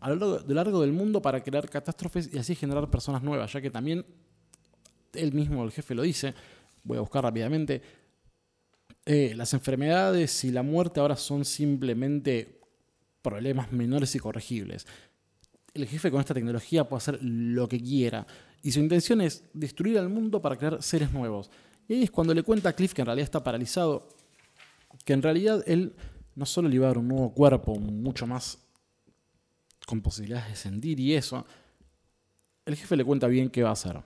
a 0.00 0.10
lo 0.10 0.40
largo 0.46 0.80
del 0.80 0.92
mundo 0.92 1.20
para 1.20 1.42
crear 1.42 1.68
catástrofes 1.68 2.32
y 2.32 2.38
así 2.38 2.54
generar 2.54 2.90
personas 2.90 3.22
nuevas, 3.22 3.52
ya 3.52 3.60
que 3.60 3.70
también 3.70 4.04
él 5.16 5.32
mismo, 5.32 5.64
el 5.64 5.72
jefe, 5.72 5.94
lo 5.94 6.02
dice. 6.02 6.34
Voy 6.82 6.98
a 6.98 7.00
buscar 7.00 7.24
rápidamente. 7.24 7.82
Eh, 9.06 9.34
las 9.36 9.52
enfermedades 9.52 10.44
y 10.44 10.50
la 10.50 10.62
muerte 10.62 11.00
ahora 11.00 11.16
son 11.16 11.44
simplemente 11.44 12.60
problemas 13.20 13.72
menores 13.72 14.14
y 14.14 14.18
corregibles. 14.18 14.86
El 15.74 15.86
jefe 15.86 16.10
con 16.10 16.20
esta 16.20 16.34
tecnología 16.34 16.88
puede 16.88 16.98
hacer 16.98 17.18
lo 17.22 17.68
que 17.68 17.80
quiera 17.80 18.26
y 18.62 18.72
su 18.72 18.80
intención 18.80 19.20
es 19.20 19.44
destruir 19.52 19.98
al 19.98 20.08
mundo 20.08 20.40
para 20.40 20.56
crear 20.56 20.82
seres 20.82 21.12
nuevos. 21.12 21.50
Y 21.86 22.02
es 22.02 22.10
cuando 22.10 22.32
le 22.32 22.42
cuenta 22.42 22.70
a 22.70 22.72
Cliff 22.72 22.94
que 22.94 23.02
en 23.02 23.06
realidad 23.06 23.24
está 23.24 23.44
paralizado, 23.44 24.08
que 25.04 25.12
en 25.12 25.20
realidad 25.20 25.62
él 25.66 25.94
no 26.34 26.46
solo 26.46 26.68
le 26.68 26.76
iba 26.76 26.86
a 26.86 26.88
dar 26.88 26.98
un 26.98 27.08
nuevo 27.08 27.34
cuerpo, 27.34 27.74
mucho 27.76 28.26
más 28.26 28.58
con 29.86 30.00
posibilidades 30.00 30.48
de 30.48 30.56
sentir 30.56 30.98
y 30.98 31.14
eso, 31.14 31.44
el 32.64 32.74
jefe 32.74 32.96
le 32.96 33.04
cuenta 33.04 33.26
bien 33.26 33.50
qué 33.50 33.62
va 33.62 33.68
a 33.68 33.72
hacer 33.74 34.00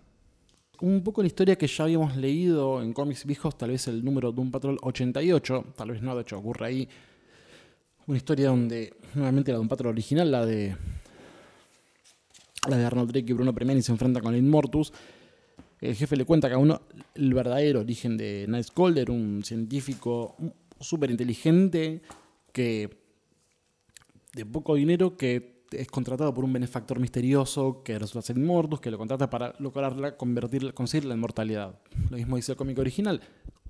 un 0.80 1.02
poco 1.02 1.22
la 1.22 1.26
historia 1.26 1.56
que 1.56 1.66
ya 1.66 1.84
habíamos 1.84 2.16
leído 2.16 2.82
en 2.82 2.92
cómics 2.92 3.24
viejos, 3.24 3.56
tal 3.56 3.70
vez 3.70 3.88
el 3.88 4.04
número 4.04 4.32
de 4.32 4.40
un 4.40 4.50
Patrol 4.50 4.78
88, 4.80 5.74
tal 5.76 5.90
vez 5.90 6.02
no, 6.02 6.14
de 6.14 6.22
hecho 6.22 6.38
ocurre 6.38 6.66
ahí 6.66 6.88
una 8.06 8.16
historia 8.16 8.48
donde, 8.48 8.94
nuevamente 9.14 9.52
la 9.52 9.58
de 9.58 9.62
un 9.62 9.68
Patrol 9.68 9.92
original, 9.92 10.30
la 10.30 10.46
de 10.46 10.76
la 12.68 12.76
de 12.76 12.84
Arnold 12.84 13.12
Drake 13.12 13.30
y 13.30 13.32
Bruno 13.34 13.54
Premiani 13.54 13.82
se 13.82 13.92
enfrenta 13.92 14.20
con 14.20 14.34
el 14.34 14.40
Immortus. 14.40 14.92
El 15.80 15.94
jefe 15.94 16.16
le 16.16 16.24
cuenta 16.24 16.48
a 16.48 16.50
cada 16.50 16.60
uno 16.60 16.80
el 17.14 17.32
verdadero 17.32 17.80
origen 17.80 18.16
de 18.16 18.46
Nice 18.48 18.70
Calder, 18.74 19.10
un 19.10 19.44
científico 19.44 20.36
súper 20.80 21.10
inteligente 21.10 22.02
que 22.52 22.90
de 24.34 24.46
poco 24.46 24.74
dinero 24.74 25.16
que 25.16 25.57
es 25.72 25.88
contratado 25.88 26.32
por 26.32 26.44
un 26.44 26.52
benefactor 26.52 26.98
misterioso 27.00 27.82
que 27.82 27.98
resulta 27.98 28.26
ser 28.26 28.36
Immortus, 28.38 28.80
que 28.80 28.90
lo 28.90 28.98
contrata 28.98 29.28
para 29.28 29.54
lograrla, 29.58 30.16
convertirla, 30.16 30.72
conseguir 30.72 31.06
la 31.06 31.14
inmortalidad. 31.14 31.78
Lo 32.10 32.16
mismo 32.16 32.36
dice 32.36 32.52
el 32.52 32.58
cómic 32.58 32.78
original. 32.78 33.20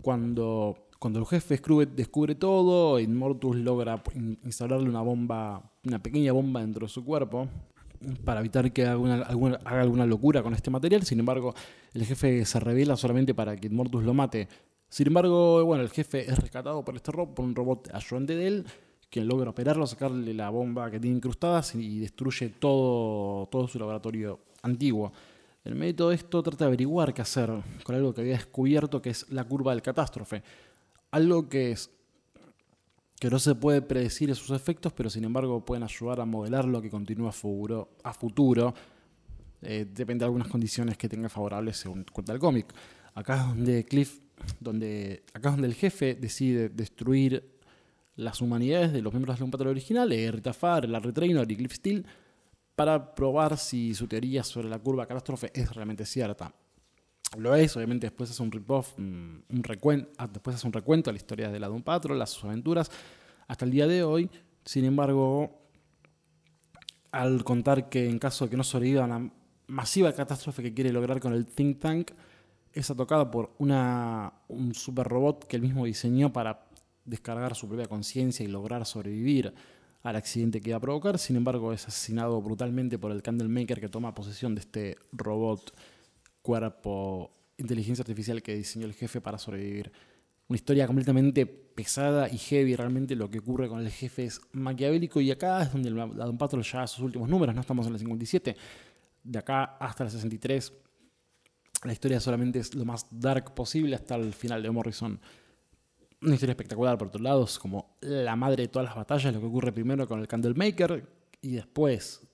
Cuando, 0.02 0.88
cuando 0.98 1.18
el 1.18 1.26
jefe 1.26 1.54
descubre, 1.54 1.86
descubre 1.86 2.34
todo, 2.34 3.00
Immortus 3.00 3.56
logra 3.56 4.02
in- 4.14 4.38
instalarle 4.44 4.88
una 4.88 5.02
bomba, 5.02 5.72
una 5.84 6.00
pequeña 6.02 6.32
bomba 6.32 6.60
dentro 6.60 6.86
de 6.86 6.92
su 6.92 7.04
cuerpo 7.04 7.48
para 8.24 8.38
evitar 8.40 8.72
que 8.72 8.86
haga 8.86 9.24
alguna, 9.26 10.06
locura 10.06 10.42
con 10.42 10.54
este 10.54 10.70
material. 10.70 11.02
Sin 11.02 11.18
embargo, 11.18 11.52
el 11.92 12.04
jefe 12.04 12.44
se 12.44 12.60
revela 12.60 12.96
solamente 12.96 13.34
para 13.34 13.56
que 13.56 13.66
Immortus 13.66 14.04
lo 14.04 14.14
mate. 14.14 14.48
Sin 14.88 15.08
embargo, 15.08 15.64
bueno, 15.64 15.82
el 15.82 15.90
jefe 15.90 16.30
es 16.30 16.38
rescatado 16.38 16.84
por 16.84 16.94
este 16.94 17.10
robot, 17.10 17.34
por 17.34 17.44
un 17.44 17.54
robot 17.54 17.90
ayudante 17.92 18.36
de 18.36 18.46
él, 18.46 18.66
quien 19.10 19.26
logra 19.26 19.50
operarlo, 19.50 19.86
sacarle 19.86 20.34
la 20.34 20.50
bomba 20.50 20.90
que 20.90 21.00
tiene 21.00 21.16
incrustada 21.16 21.62
y 21.74 21.98
destruye 22.00 22.50
todo, 22.50 23.46
todo 23.46 23.68
su 23.68 23.78
laboratorio 23.78 24.40
antiguo. 24.62 25.12
En 25.64 25.78
medio 25.78 26.08
de 26.08 26.14
esto 26.14 26.42
trata 26.42 26.64
de 26.64 26.68
averiguar 26.68 27.12
qué 27.12 27.22
hacer 27.22 27.50
con 27.82 27.94
algo 27.94 28.14
que 28.14 28.22
había 28.22 28.34
descubierto, 28.34 29.02
que 29.02 29.10
es 29.10 29.30
la 29.30 29.44
curva 29.44 29.72
del 29.72 29.82
catástrofe. 29.82 30.42
Algo 31.10 31.48
que 31.48 31.72
es 31.72 31.90
que 33.18 33.28
no 33.28 33.38
se 33.38 33.54
puede 33.54 33.82
predecir 33.82 34.34
sus 34.36 34.50
efectos, 34.50 34.92
pero 34.92 35.10
sin 35.10 35.24
embargo 35.24 35.64
pueden 35.64 35.82
ayudar 35.82 36.20
a 36.20 36.24
modelar 36.24 36.64
lo 36.64 36.80
que 36.80 36.88
continúa 36.88 37.30
a 37.30 37.32
futuro. 37.32 37.90
A 38.04 38.14
futuro. 38.14 38.74
Eh, 39.60 39.86
depende 39.92 40.22
de 40.22 40.26
algunas 40.26 40.48
condiciones 40.48 40.96
que 40.96 41.08
tenga 41.08 41.28
favorables 41.28 41.78
según 41.78 42.04
cuenta 42.12 42.32
el 42.32 42.38
cómic. 42.38 42.72
Acá 43.14 43.36
es 43.36 43.46
donde 43.48 43.84
Cliff, 43.84 44.20
donde, 44.60 45.24
acá 45.34 45.48
es 45.48 45.54
donde 45.56 45.66
el 45.66 45.74
jefe 45.74 46.14
decide 46.14 46.68
destruir 46.68 47.57
las 48.18 48.40
humanidades 48.42 48.92
de 48.92 49.00
los 49.00 49.12
miembros 49.12 49.38
de 49.38 49.44
un 49.44 49.50
patrón 49.52 49.70
original, 49.70 50.10
eh, 50.12 50.30
Rita 50.32 50.52
Farr, 50.52 50.88
Larry 50.88 51.12
Traynor 51.12 51.50
y 51.50 51.56
Cliff 51.56 51.74
Steele, 51.74 52.02
para 52.74 53.14
probar 53.14 53.56
si 53.56 53.94
su 53.94 54.08
teoría 54.08 54.42
sobre 54.42 54.68
la 54.68 54.80
curva 54.80 55.06
catástrofe 55.06 55.52
es 55.54 55.72
realmente 55.72 56.04
cierta. 56.04 56.52
Lo 57.36 57.54
es, 57.54 57.76
obviamente 57.76 58.06
después 58.06 58.28
hace 58.28 58.42
un 58.42 58.50
rip-off, 58.50 58.98
un 58.98 59.44
un 59.48 59.62
recuento, 59.62 60.10
ah, 60.18 60.26
después 60.26 60.56
hace 60.56 60.66
un 60.66 60.72
recuento 60.72 61.10
de 61.10 61.12
la 61.12 61.18
historia 61.18 61.48
de 61.48 61.60
la 61.60 61.68
Doom 61.68 61.82
Patrol, 61.82 62.18
las 62.18 62.30
sus 62.30 62.44
aventuras, 62.44 62.90
hasta 63.46 63.64
el 63.64 63.70
día 63.70 63.86
de 63.86 64.02
hoy. 64.02 64.28
Sin 64.64 64.84
embargo, 64.84 65.62
al 67.12 67.44
contar 67.44 67.88
que 67.88 68.08
en 68.08 68.18
caso 68.18 68.46
de 68.46 68.50
que 68.50 68.56
no 68.56 68.64
sobreviva 68.64 69.04
a 69.04 69.08
la 69.08 69.30
masiva 69.68 70.12
catástrofe 70.12 70.62
que 70.64 70.74
quiere 70.74 70.92
lograr 70.92 71.20
con 71.20 71.34
el 71.34 71.46
Think 71.46 71.78
Tank, 71.78 72.10
es 72.72 72.90
atacada 72.90 73.30
por 73.30 73.54
una, 73.58 74.32
un 74.48 74.74
super 74.74 75.06
robot 75.06 75.46
que 75.46 75.54
él 75.54 75.62
mismo 75.62 75.84
diseñó 75.84 76.32
para 76.32 76.67
descargar 77.08 77.54
su 77.54 77.68
propia 77.68 77.86
conciencia 77.86 78.44
y 78.44 78.48
lograr 78.48 78.84
sobrevivir 78.86 79.54
al 80.02 80.16
accidente 80.16 80.60
que 80.60 80.70
iba 80.70 80.76
a 80.76 80.80
provocar. 80.80 81.18
Sin 81.18 81.36
embargo, 81.36 81.72
es 81.72 81.86
asesinado 81.88 82.40
brutalmente 82.40 82.98
por 82.98 83.12
el 83.12 83.22
Candlemaker 83.22 83.80
que 83.80 83.88
toma 83.88 84.14
posesión 84.14 84.54
de 84.54 84.60
este 84.60 84.96
robot 85.12 85.74
cuerpo 86.42 87.32
inteligencia 87.58 88.02
artificial 88.02 88.42
que 88.42 88.54
diseñó 88.54 88.86
el 88.86 88.94
jefe 88.94 89.20
para 89.20 89.38
sobrevivir. 89.38 89.90
Una 90.48 90.56
historia 90.56 90.86
completamente 90.86 91.44
pesada 91.46 92.28
y 92.28 92.38
heavy. 92.38 92.74
Realmente 92.74 93.14
lo 93.14 93.28
que 93.28 93.40
ocurre 93.40 93.68
con 93.68 93.80
el 93.80 93.90
jefe 93.90 94.24
es 94.24 94.40
maquiavélico. 94.52 95.20
Y 95.20 95.30
acá 95.30 95.62
es 95.62 95.72
donde 95.72 95.90
la 95.90 96.06
Doom 96.06 96.38
Patrol 96.38 96.62
ya 96.62 96.86
sus 96.86 97.00
últimos 97.00 97.28
números. 97.28 97.54
No 97.54 97.60
estamos 97.60 97.86
en 97.86 97.92
el 97.92 97.98
57. 97.98 98.56
De 99.24 99.38
acá 99.38 99.76
hasta 99.78 100.04
el 100.04 100.10
63. 100.10 100.72
La 101.84 101.92
historia 101.92 102.18
solamente 102.18 102.60
es 102.60 102.74
lo 102.74 102.84
más 102.84 103.06
dark 103.10 103.54
posible 103.54 103.94
hasta 103.94 104.14
el 104.14 104.32
final 104.32 104.62
de 104.62 104.70
Morrison. 104.70 105.20
Una 106.20 106.34
historia 106.34 106.52
espectacular 106.52 106.98
por 106.98 107.08
otro 107.08 107.22
lado. 107.22 107.44
Es 107.44 107.58
como 107.58 107.96
la 108.00 108.36
madre 108.36 108.64
de 108.64 108.68
todas 108.68 108.86
las 108.86 108.96
batallas. 108.96 109.32
Lo 109.32 109.40
que 109.40 109.46
ocurre 109.46 109.72
primero 109.72 110.06
con 110.06 110.20
el 110.20 110.28
Candlemaker. 110.28 111.06
Y 111.40 111.52
después 111.52 112.28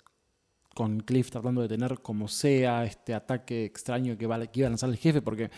con 0.74 1.00
Cliff 1.00 1.30
tratando 1.30 1.62
de 1.62 1.68
tener 1.68 2.00
como 2.00 2.28
sea 2.28 2.84
este 2.84 3.14
ataque 3.14 3.64
extraño 3.64 4.18
que, 4.18 4.26
va, 4.26 4.44
que 4.46 4.60
iba 4.60 4.66
a 4.66 4.70
lanzar 4.70 4.90
el 4.90 4.96
jefe, 4.96 5.22
porque 5.22 5.50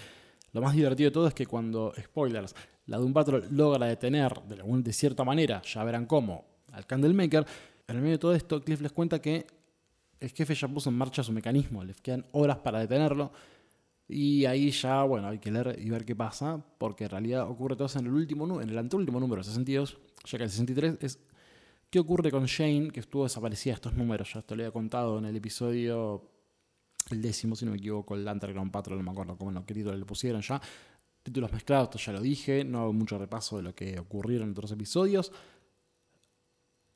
lo 0.52 0.60
más 0.60 0.74
divertido 0.74 1.10
de 1.10 1.14
todo 1.14 1.26
es 1.26 1.34
que 1.34 1.46
cuando, 1.46 1.92
spoilers, 1.98 2.54
la 2.86 2.98
Doom 2.98 3.12
Patrol 3.12 3.48
logra 3.50 3.86
detener 3.86 4.42
de, 4.42 4.62
de 4.62 4.92
cierta 4.92 5.24
manera, 5.24 5.62
ya 5.62 5.82
verán 5.84 6.06
cómo, 6.06 6.44
al 6.72 6.86
Candlemaker, 6.86 7.46
en 7.88 7.96
el 7.96 8.02
medio 8.02 8.14
de 8.14 8.18
todo 8.18 8.34
esto 8.34 8.62
Cliff 8.62 8.80
les 8.80 8.92
cuenta 8.92 9.20
que 9.20 9.46
el 10.20 10.30
jefe 10.30 10.54
ya 10.54 10.68
puso 10.68 10.90
en 10.90 10.96
marcha 10.96 11.22
su 11.22 11.32
mecanismo, 11.32 11.82
les 11.82 12.00
quedan 12.00 12.24
horas 12.32 12.58
para 12.58 12.78
detenerlo. 12.80 13.32
Y 14.08 14.44
ahí 14.44 14.70
ya, 14.70 15.02
bueno, 15.02 15.28
hay 15.28 15.38
que 15.38 15.50
leer 15.50 15.78
y 15.80 15.90
ver 15.90 16.04
qué 16.04 16.14
pasa, 16.14 16.64
porque 16.78 17.04
en 17.04 17.10
realidad 17.10 17.48
ocurre 17.48 17.74
todo 17.74 17.86
eso 17.86 17.98
en 17.98 18.06
el 18.06 18.12
último, 18.12 18.60
en 18.60 18.68
el 18.68 18.78
anteúltimo 18.78 19.18
número, 19.18 19.42
62, 19.42 19.98
ya 20.24 20.38
que 20.38 20.44
el 20.44 20.50
63 20.50 20.98
es 21.00 21.18
¿Qué 21.90 22.00
ocurre 22.00 22.30
con 22.30 22.46
Shane, 22.46 22.90
que 22.90 23.00
estuvo 23.00 23.22
desaparecida 23.22 23.74
estos 23.74 23.94
números? 23.94 24.32
Ya 24.32 24.40
esto 24.40 24.56
lo 24.56 24.62
había 24.62 24.72
contado 24.72 25.18
en 25.18 25.26
el 25.26 25.36
episodio, 25.36 26.30
el 27.10 27.22
décimo, 27.22 27.54
si 27.54 27.64
no 27.64 27.70
me 27.70 27.76
equivoco, 27.76 28.16
el 28.16 28.26
Underground 28.26 28.72
Patrol, 28.72 28.98
no 28.98 29.04
me 29.04 29.10
acuerdo 29.12 29.38
cómo 29.38 29.52
lo 29.52 29.64
querido 29.64 29.94
le 29.94 30.04
pusieron 30.04 30.42
ya. 30.42 30.60
Títulos 31.22 31.52
mezclados, 31.52 31.88
esto 31.88 31.98
ya 31.98 32.12
lo 32.12 32.20
dije, 32.20 32.64
no 32.64 32.80
hago 32.82 32.92
mucho 32.92 33.18
repaso 33.18 33.56
de 33.56 33.62
lo 33.62 33.74
que 33.74 33.98
ocurrieron 33.98 34.48
en 34.48 34.52
otros 34.52 34.72
episodios. 34.72 35.32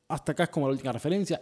Hasta 0.08 0.32
acá 0.32 0.44
es 0.44 0.50
como 0.50 0.66
la 0.66 0.72
última 0.72 0.92
referencia. 0.92 1.40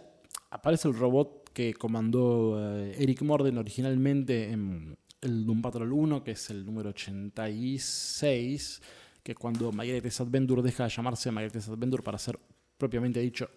Aparece 0.51 0.87
el 0.87 0.93
robot 0.93 1.49
que 1.51 1.73
comandó 1.73 2.77
eh, 2.77 2.95
Eric 2.99 3.23
Morden 3.23 3.57
originalmente 3.57 4.51
en 4.51 4.95
el 5.21 5.45
Doom 5.45 5.61
Patrol 5.61 5.91
1, 5.91 6.23
que 6.23 6.31
es 6.31 6.49
el 6.49 6.65
número 6.65 6.89
86, 6.89 8.81
que 9.23 9.35
cuando 9.35 9.71
Margaret's 9.71 10.21
Adventure 10.21 10.61
deja 10.61 10.85
de 10.85 10.89
llamarse 10.89 11.31
Margaret's 11.31 11.69
Adventure 11.69 12.03
para 12.03 12.17
ser 12.17 12.39
propiamente 12.77 13.19
dicho, 13.19 13.49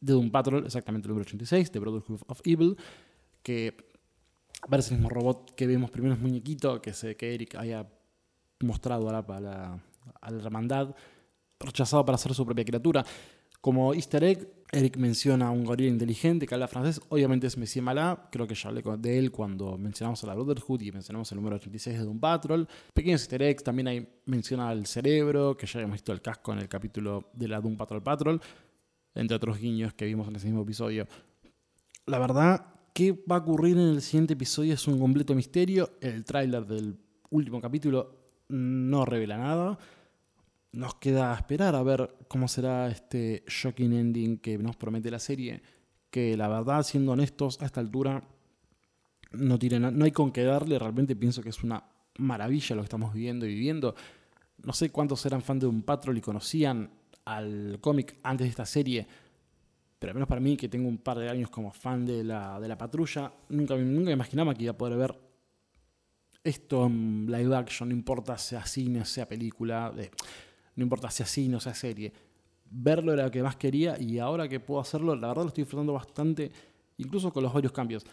de 0.00 0.12
Doom 0.14 0.30
Patrol, 0.30 0.64
exactamente 0.66 1.06
el 1.06 1.10
número 1.10 1.26
86, 1.26 1.70
de 1.70 1.78
Brotherhood 1.78 2.20
of 2.26 2.40
Evil, 2.44 2.76
que 3.42 3.76
parece 4.68 4.94
el 4.94 5.00
mismo 5.00 5.10
robot 5.10 5.54
que 5.54 5.66
vemos 5.66 5.90
primero, 5.90 6.14
es 6.14 6.20
muñequito, 6.20 6.80
que, 6.82 6.92
se, 6.92 7.16
que 7.16 7.34
Eric 7.34 7.54
haya 7.56 7.88
mostrado 8.60 9.08
a 9.08 9.12
la, 9.12 9.80
a 10.20 10.30
hermandad, 10.30 10.94
rechazado 11.60 12.04
para 12.04 12.16
hacer 12.16 12.34
su 12.34 12.44
propia 12.44 12.64
criatura. 12.64 13.04
Como 13.60 13.94
easter 13.94 14.24
egg, 14.24 14.61
Eric 14.74 14.96
menciona 14.96 15.48
a 15.48 15.50
un 15.50 15.64
gorila 15.64 15.90
inteligente 15.90 16.46
que 16.46 16.54
habla 16.54 16.66
francés. 16.66 16.98
Obviamente 17.10 17.46
es 17.46 17.58
Messi 17.58 17.82
Malá. 17.82 18.30
Creo 18.32 18.46
que 18.46 18.54
ya 18.54 18.70
hablé 18.70 18.82
de 18.96 19.18
él 19.18 19.30
cuando 19.30 19.76
mencionamos 19.76 20.24
a 20.24 20.26
la 20.26 20.34
Brotherhood 20.34 20.80
y 20.80 20.90
mencionamos 20.90 21.30
el 21.30 21.36
número 21.36 21.56
86 21.56 21.98
de 21.98 22.04
Doom 22.04 22.18
Patrol. 22.18 22.66
Pequeños 22.94 23.20
easter 23.20 23.42
eggs. 23.42 23.62
También 23.62 23.88
hay 23.88 24.08
menciona 24.24 24.70
al 24.70 24.86
cerebro, 24.86 25.58
que 25.58 25.66
ya 25.66 25.78
habíamos 25.78 25.96
visto 25.96 26.12
el 26.12 26.22
casco 26.22 26.54
en 26.54 26.60
el 26.60 26.70
capítulo 26.70 27.28
de 27.34 27.48
la 27.48 27.60
Doom 27.60 27.76
Patrol 27.76 28.02
Patrol. 28.02 28.40
Entre 29.14 29.36
otros 29.36 29.58
guiños 29.58 29.92
que 29.92 30.06
vimos 30.06 30.26
en 30.28 30.36
ese 30.36 30.46
mismo 30.46 30.62
episodio. 30.62 31.06
La 32.06 32.18
verdad, 32.18 32.64
¿qué 32.94 33.12
va 33.30 33.36
a 33.36 33.40
ocurrir 33.40 33.76
en 33.76 33.88
el 33.88 34.00
siguiente 34.00 34.32
episodio? 34.32 34.72
Es 34.72 34.88
un 34.88 34.98
completo 34.98 35.34
misterio. 35.34 35.98
El 36.00 36.24
tráiler 36.24 36.64
del 36.64 36.96
último 37.28 37.60
capítulo 37.60 38.16
no 38.48 39.04
revela 39.04 39.36
nada 39.36 39.78
nos 40.72 40.94
queda 40.94 41.34
esperar 41.34 41.74
a 41.74 41.82
ver 41.82 42.16
cómo 42.28 42.48
será 42.48 42.88
este 42.88 43.44
shocking 43.46 43.92
ending 43.92 44.38
que 44.38 44.58
nos 44.58 44.76
promete 44.76 45.10
la 45.10 45.18
serie. 45.18 45.62
Que 46.10 46.36
la 46.36 46.48
verdad, 46.48 46.82
siendo 46.82 47.12
honestos, 47.12 47.60
a 47.60 47.66
esta 47.66 47.80
altura 47.80 48.22
no, 49.32 49.58
tiene 49.58 49.78
no 49.78 50.04
hay 50.04 50.12
con 50.12 50.32
qué 50.32 50.44
darle. 50.44 50.78
Realmente 50.78 51.14
pienso 51.14 51.42
que 51.42 51.50
es 51.50 51.62
una 51.62 51.84
maravilla 52.18 52.76
lo 52.76 52.82
que 52.82 52.86
estamos 52.86 53.12
viviendo 53.12 53.46
y 53.46 53.54
viviendo. 53.54 53.94
No 54.64 54.72
sé 54.72 54.90
cuántos 54.90 55.24
eran 55.26 55.42
fan 55.42 55.58
de 55.58 55.66
un 55.66 55.82
Patrol 55.82 56.16
y 56.16 56.20
conocían 56.20 56.90
al 57.24 57.78
cómic 57.80 58.18
antes 58.22 58.46
de 58.46 58.50
esta 58.50 58.66
serie. 58.66 59.06
Pero 59.98 60.10
al 60.10 60.14
menos 60.14 60.28
para 60.28 60.40
mí, 60.40 60.56
que 60.56 60.68
tengo 60.68 60.88
un 60.88 60.98
par 60.98 61.18
de 61.18 61.28
años 61.28 61.50
como 61.50 61.70
fan 61.70 62.04
de 62.04 62.24
la, 62.24 62.58
de 62.58 62.66
la 62.66 62.76
patrulla, 62.76 63.32
nunca, 63.50 63.76
nunca 63.76 64.10
imaginaba 64.10 64.54
que 64.54 64.64
iba 64.64 64.72
a 64.72 64.76
poder 64.76 64.98
ver 64.98 65.16
esto 66.42 66.86
en 66.86 67.26
live 67.30 67.54
action, 67.54 67.88
no 67.88 67.94
importa 67.94 68.36
sea 68.36 68.66
cine, 68.66 69.04
sea 69.04 69.28
película. 69.28 69.92
No 70.76 70.82
importa 70.82 71.10
si 71.10 71.22
así, 71.22 71.48
no 71.48 71.60
sea 71.60 71.74
serie. 71.74 72.12
Verlo 72.70 73.12
era 73.12 73.24
lo 73.24 73.30
que 73.30 73.42
más 73.42 73.56
quería 73.56 74.00
y 74.00 74.18
ahora 74.18 74.48
que 74.48 74.60
puedo 74.60 74.80
hacerlo, 74.80 75.14
la 75.14 75.28
verdad 75.28 75.42
lo 75.42 75.48
estoy 75.48 75.64
disfrutando 75.64 75.92
bastante, 75.92 76.50
incluso 76.96 77.32
con 77.32 77.42
los 77.42 77.52
varios 77.52 77.72
cambios. 77.72 78.04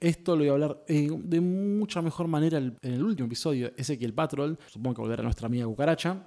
Esto 0.00 0.32
lo 0.32 0.38
voy 0.38 0.48
a 0.48 0.52
hablar 0.52 0.84
eh, 0.88 1.10
de 1.12 1.40
mucha 1.40 2.00
mejor 2.00 2.28
manera 2.28 2.58
en 2.58 2.76
el 2.82 3.02
último 3.02 3.26
episodio, 3.26 3.72
ese 3.76 3.98
que 3.98 4.06
el 4.06 4.14
Patrol, 4.14 4.58
supongo 4.68 4.96
que 4.96 5.02
volverá 5.02 5.20
a 5.20 5.24
nuestra 5.24 5.46
amiga 5.46 5.66
Cucaracha, 5.66 6.24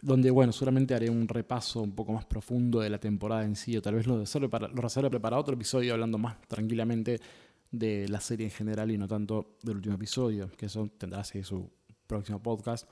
donde, 0.00 0.30
bueno, 0.30 0.52
seguramente 0.52 0.94
haré 0.94 1.08
un 1.10 1.28
repaso 1.28 1.82
un 1.82 1.94
poco 1.94 2.12
más 2.12 2.24
profundo 2.24 2.80
de 2.80 2.90
la 2.90 2.98
temporada 2.98 3.44
en 3.44 3.56
sí, 3.56 3.76
o 3.76 3.82
tal 3.82 3.94
vez 3.94 4.06
lo, 4.06 4.18
reserve 4.18 4.48
para, 4.48 4.68
lo 4.68 4.80
reserve 4.80 5.20
para 5.20 5.38
otro 5.38 5.54
episodio 5.54 5.92
hablando 5.92 6.18
más 6.18 6.40
tranquilamente 6.48 7.20
de 7.70 8.08
la 8.08 8.20
serie 8.20 8.46
en 8.46 8.52
general 8.52 8.90
y 8.90 8.98
no 8.98 9.08
tanto 9.08 9.56
del 9.62 9.76
último 9.76 9.94
episodio, 9.96 10.50
que 10.56 10.66
eso 10.66 10.88
tendrá 10.98 11.20
así 11.20 11.42
su 11.42 11.70
próximo 12.06 12.42
podcast. 12.42 12.88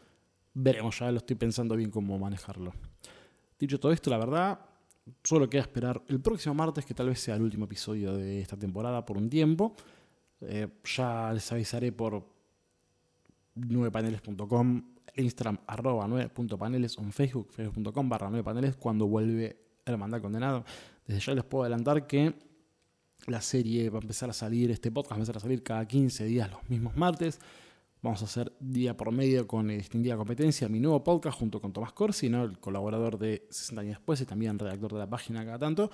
Veremos, 0.54 0.98
ya 0.98 1.10
lo 1.10 1.18
estoy 1.18 1.36
pensando 1.36 1.76
bien 1.76 1.90
cómo 1.90 2.18
manejarlo. 2.18 2.72
Dicho 3.58 3.80
todo 3.80 3.92
esto, 3.92 4.10
la 4.10 4.18
verdad, 4.18 4.58
solo 5.22 5.48
queda 5.48 5.62
esperar 5.62 6.02
el 6.08 6.20
próximo 6.20 6.54
martes, 6.54 6.84
que 6.84 6.94
tal 6.94 7.08
vez 7.08 7.20
sea 7.20 7.36
el 7.36 7.42
último 7.42 7.64
episodio 7.64 8.14
de 8.16 8.40
esta 8.40 8.56
temporada 8.56 9.04
por 9.04 9.16
un 9.16 9.30
tiempo. 9.30 9.74
Eh, 10.40 10.68
ya 10.84 11.32
les 11.32 11.50
avisaré 11.52 11.92
por 11.92 12.26
9paneles.com, 13.56 14.82
Instagram 15.16 15.58
arroba 15.66 16.06
9.paneles 16.06 16.98
o 16.98 17.02
en 17.02 17.12
Facebook, 17.12 17.52
facebook.com 17.52 18.08
barra 18.08 18.30
9paneles 18.30 18.76
cuando 18.76 19.06
vuelve 19.06 19.56
Hermandad 19.84 20.20
Condenado. 20.20 20.64
Desde 21.06 21.20
ya 21.20 21.34
les 21.34 21.44
puedo 21.44 21.64
adelantar 21.64 22.06
que 22.06 22.34
la 23.26 23.40
serie 23.40 23.88
va 23.90 23.98
a 23.98 24.02
empezar 24.02 24.30
a 24.30 24.32
salir, 24.32 24.70
este 24.70 24.90
podcast 24.90 25.12
va 25.12 25.16
a 25.16 25.18
empezar 25.18 25.36
a 25.36 25.40
salir 25.40 25.62
cada 25.62 25.86
15 25.86 26.24
días 26.24 26.50
los 26.50 26.68
mismos 26.68 26.96
martes. 26.96 27.40
Vamos 28.02 28.20
a 28.22 28.24
hacer 28.24 28.52
día 28.58 28.96
por 28.96 29.12
medio 29.12 29.46
con 29.46 29.68
Distinguida 29.68 30.16
Competencia, 30.16 30.68
mi 30.68 30.80
nuevo 30.80 31.04
podcast 31.04 31.38
junto 31.38 31.60
con 31.60 31.72
Tomás 31.72 31.92
Corsi, 31.92 32.26
el 32.26 32.58
colaborador 32.58 33.16
de 33.16 33.46
60 33.48 33.80
años 33.80 33.92
después 33.98 34.20
y 34.20 34.26
también 34.26 34.58
redactor 34.58 34.94
de 34.94 34.98
la 34.98 35.08
página 35.08 35.44
cada 35.44 35.60
tanto, 35.60 35.88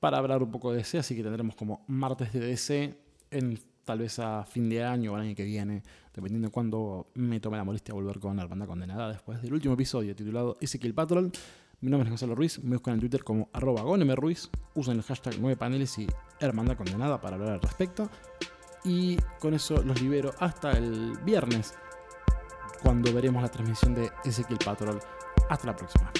para 0.00 0.18
hablar 0.18 0.42
un 0.42 0.50
poco 0.50 0.70
de 0.70 0.76
DC, 0.76 0.98
así 0.98 1.16
que 1.16 1.22
tendremos 1.22 1.56
como 1.56 1.82
martes 1.88 2.34
de 2.34 2.40
DC 2.40 2.94
en 3.30 3.58
tal 3.86 4.00
vez 4.00 4.18
a 4.18 4.44
fin 4.44 4.68
de 4.68 4.84
año 4.84 5.14
o 5.14 5.16
el 5.16 5.22
año 5.22 5.34
que 5.34 5.44
viene, 5.44 5.82
dependiendo 6.12 6.48
de 6.48 6.52
cuándo 6.52 7.10
me 7.14 7.40
tome 7.40 7.56
la 7.56 7.64
molestia 7.64 7.94
volver 7.94 8.20
con 8.20 8.36
la 8.36 8.44
banda 8.44 8.66
condenada 8.66 9.08
después 9.10 9.40
del 9.40 9.54
último 9.54 9.72
episodio 9.72 10.14
titulado 10.14 10.58
Ezequiel 10.60 10.92
Patrol. 10.92 11.32
Mi 11.80 11.90
nombre 11.90 12.06
es 12.06 12.10
Gonzalo 12.10 12.34
Ruiz, 12.34 12.62
me 12.62 12.76
buscan 12.76 12.92
en 12.92 13.00
Twitter 13.00 13.24
como 13.24 13.48
arroba 13.54 13.82
Ruiz, 14.14 14.50
usen 14.74 14.98
el 14.98 15.02
hashtag 15.04 15.36
9 15.40 15.56
paneles 15.56 15.98
y 15.98 16.06
Hermandad 16.38 16.76
Condenada 16.76 17.18
para 17.18 17.36
hablar 17.36 17.52
al 17.54 17.62
respecto. 17.62 18.10
Y 18.84 19.16
con 19.38 19.54
eso 19.54 19.82
los 19.82 20.00
libero 20.00 20.32
hasta 20.38 20.72
el 20.72 21.18
viernes, 21.22 21.74
cuando 22.82 23.12
veremos 23.12 23.42
la 23.42 23.50
transmisión 23.50 23.94
de 23.94 24.10
Ezequiel 24.24 24.58
Patrol. 24.64 25.00
Hasta 25.48 25.66
la 25.66 25.76
próxima. 25.76 26.10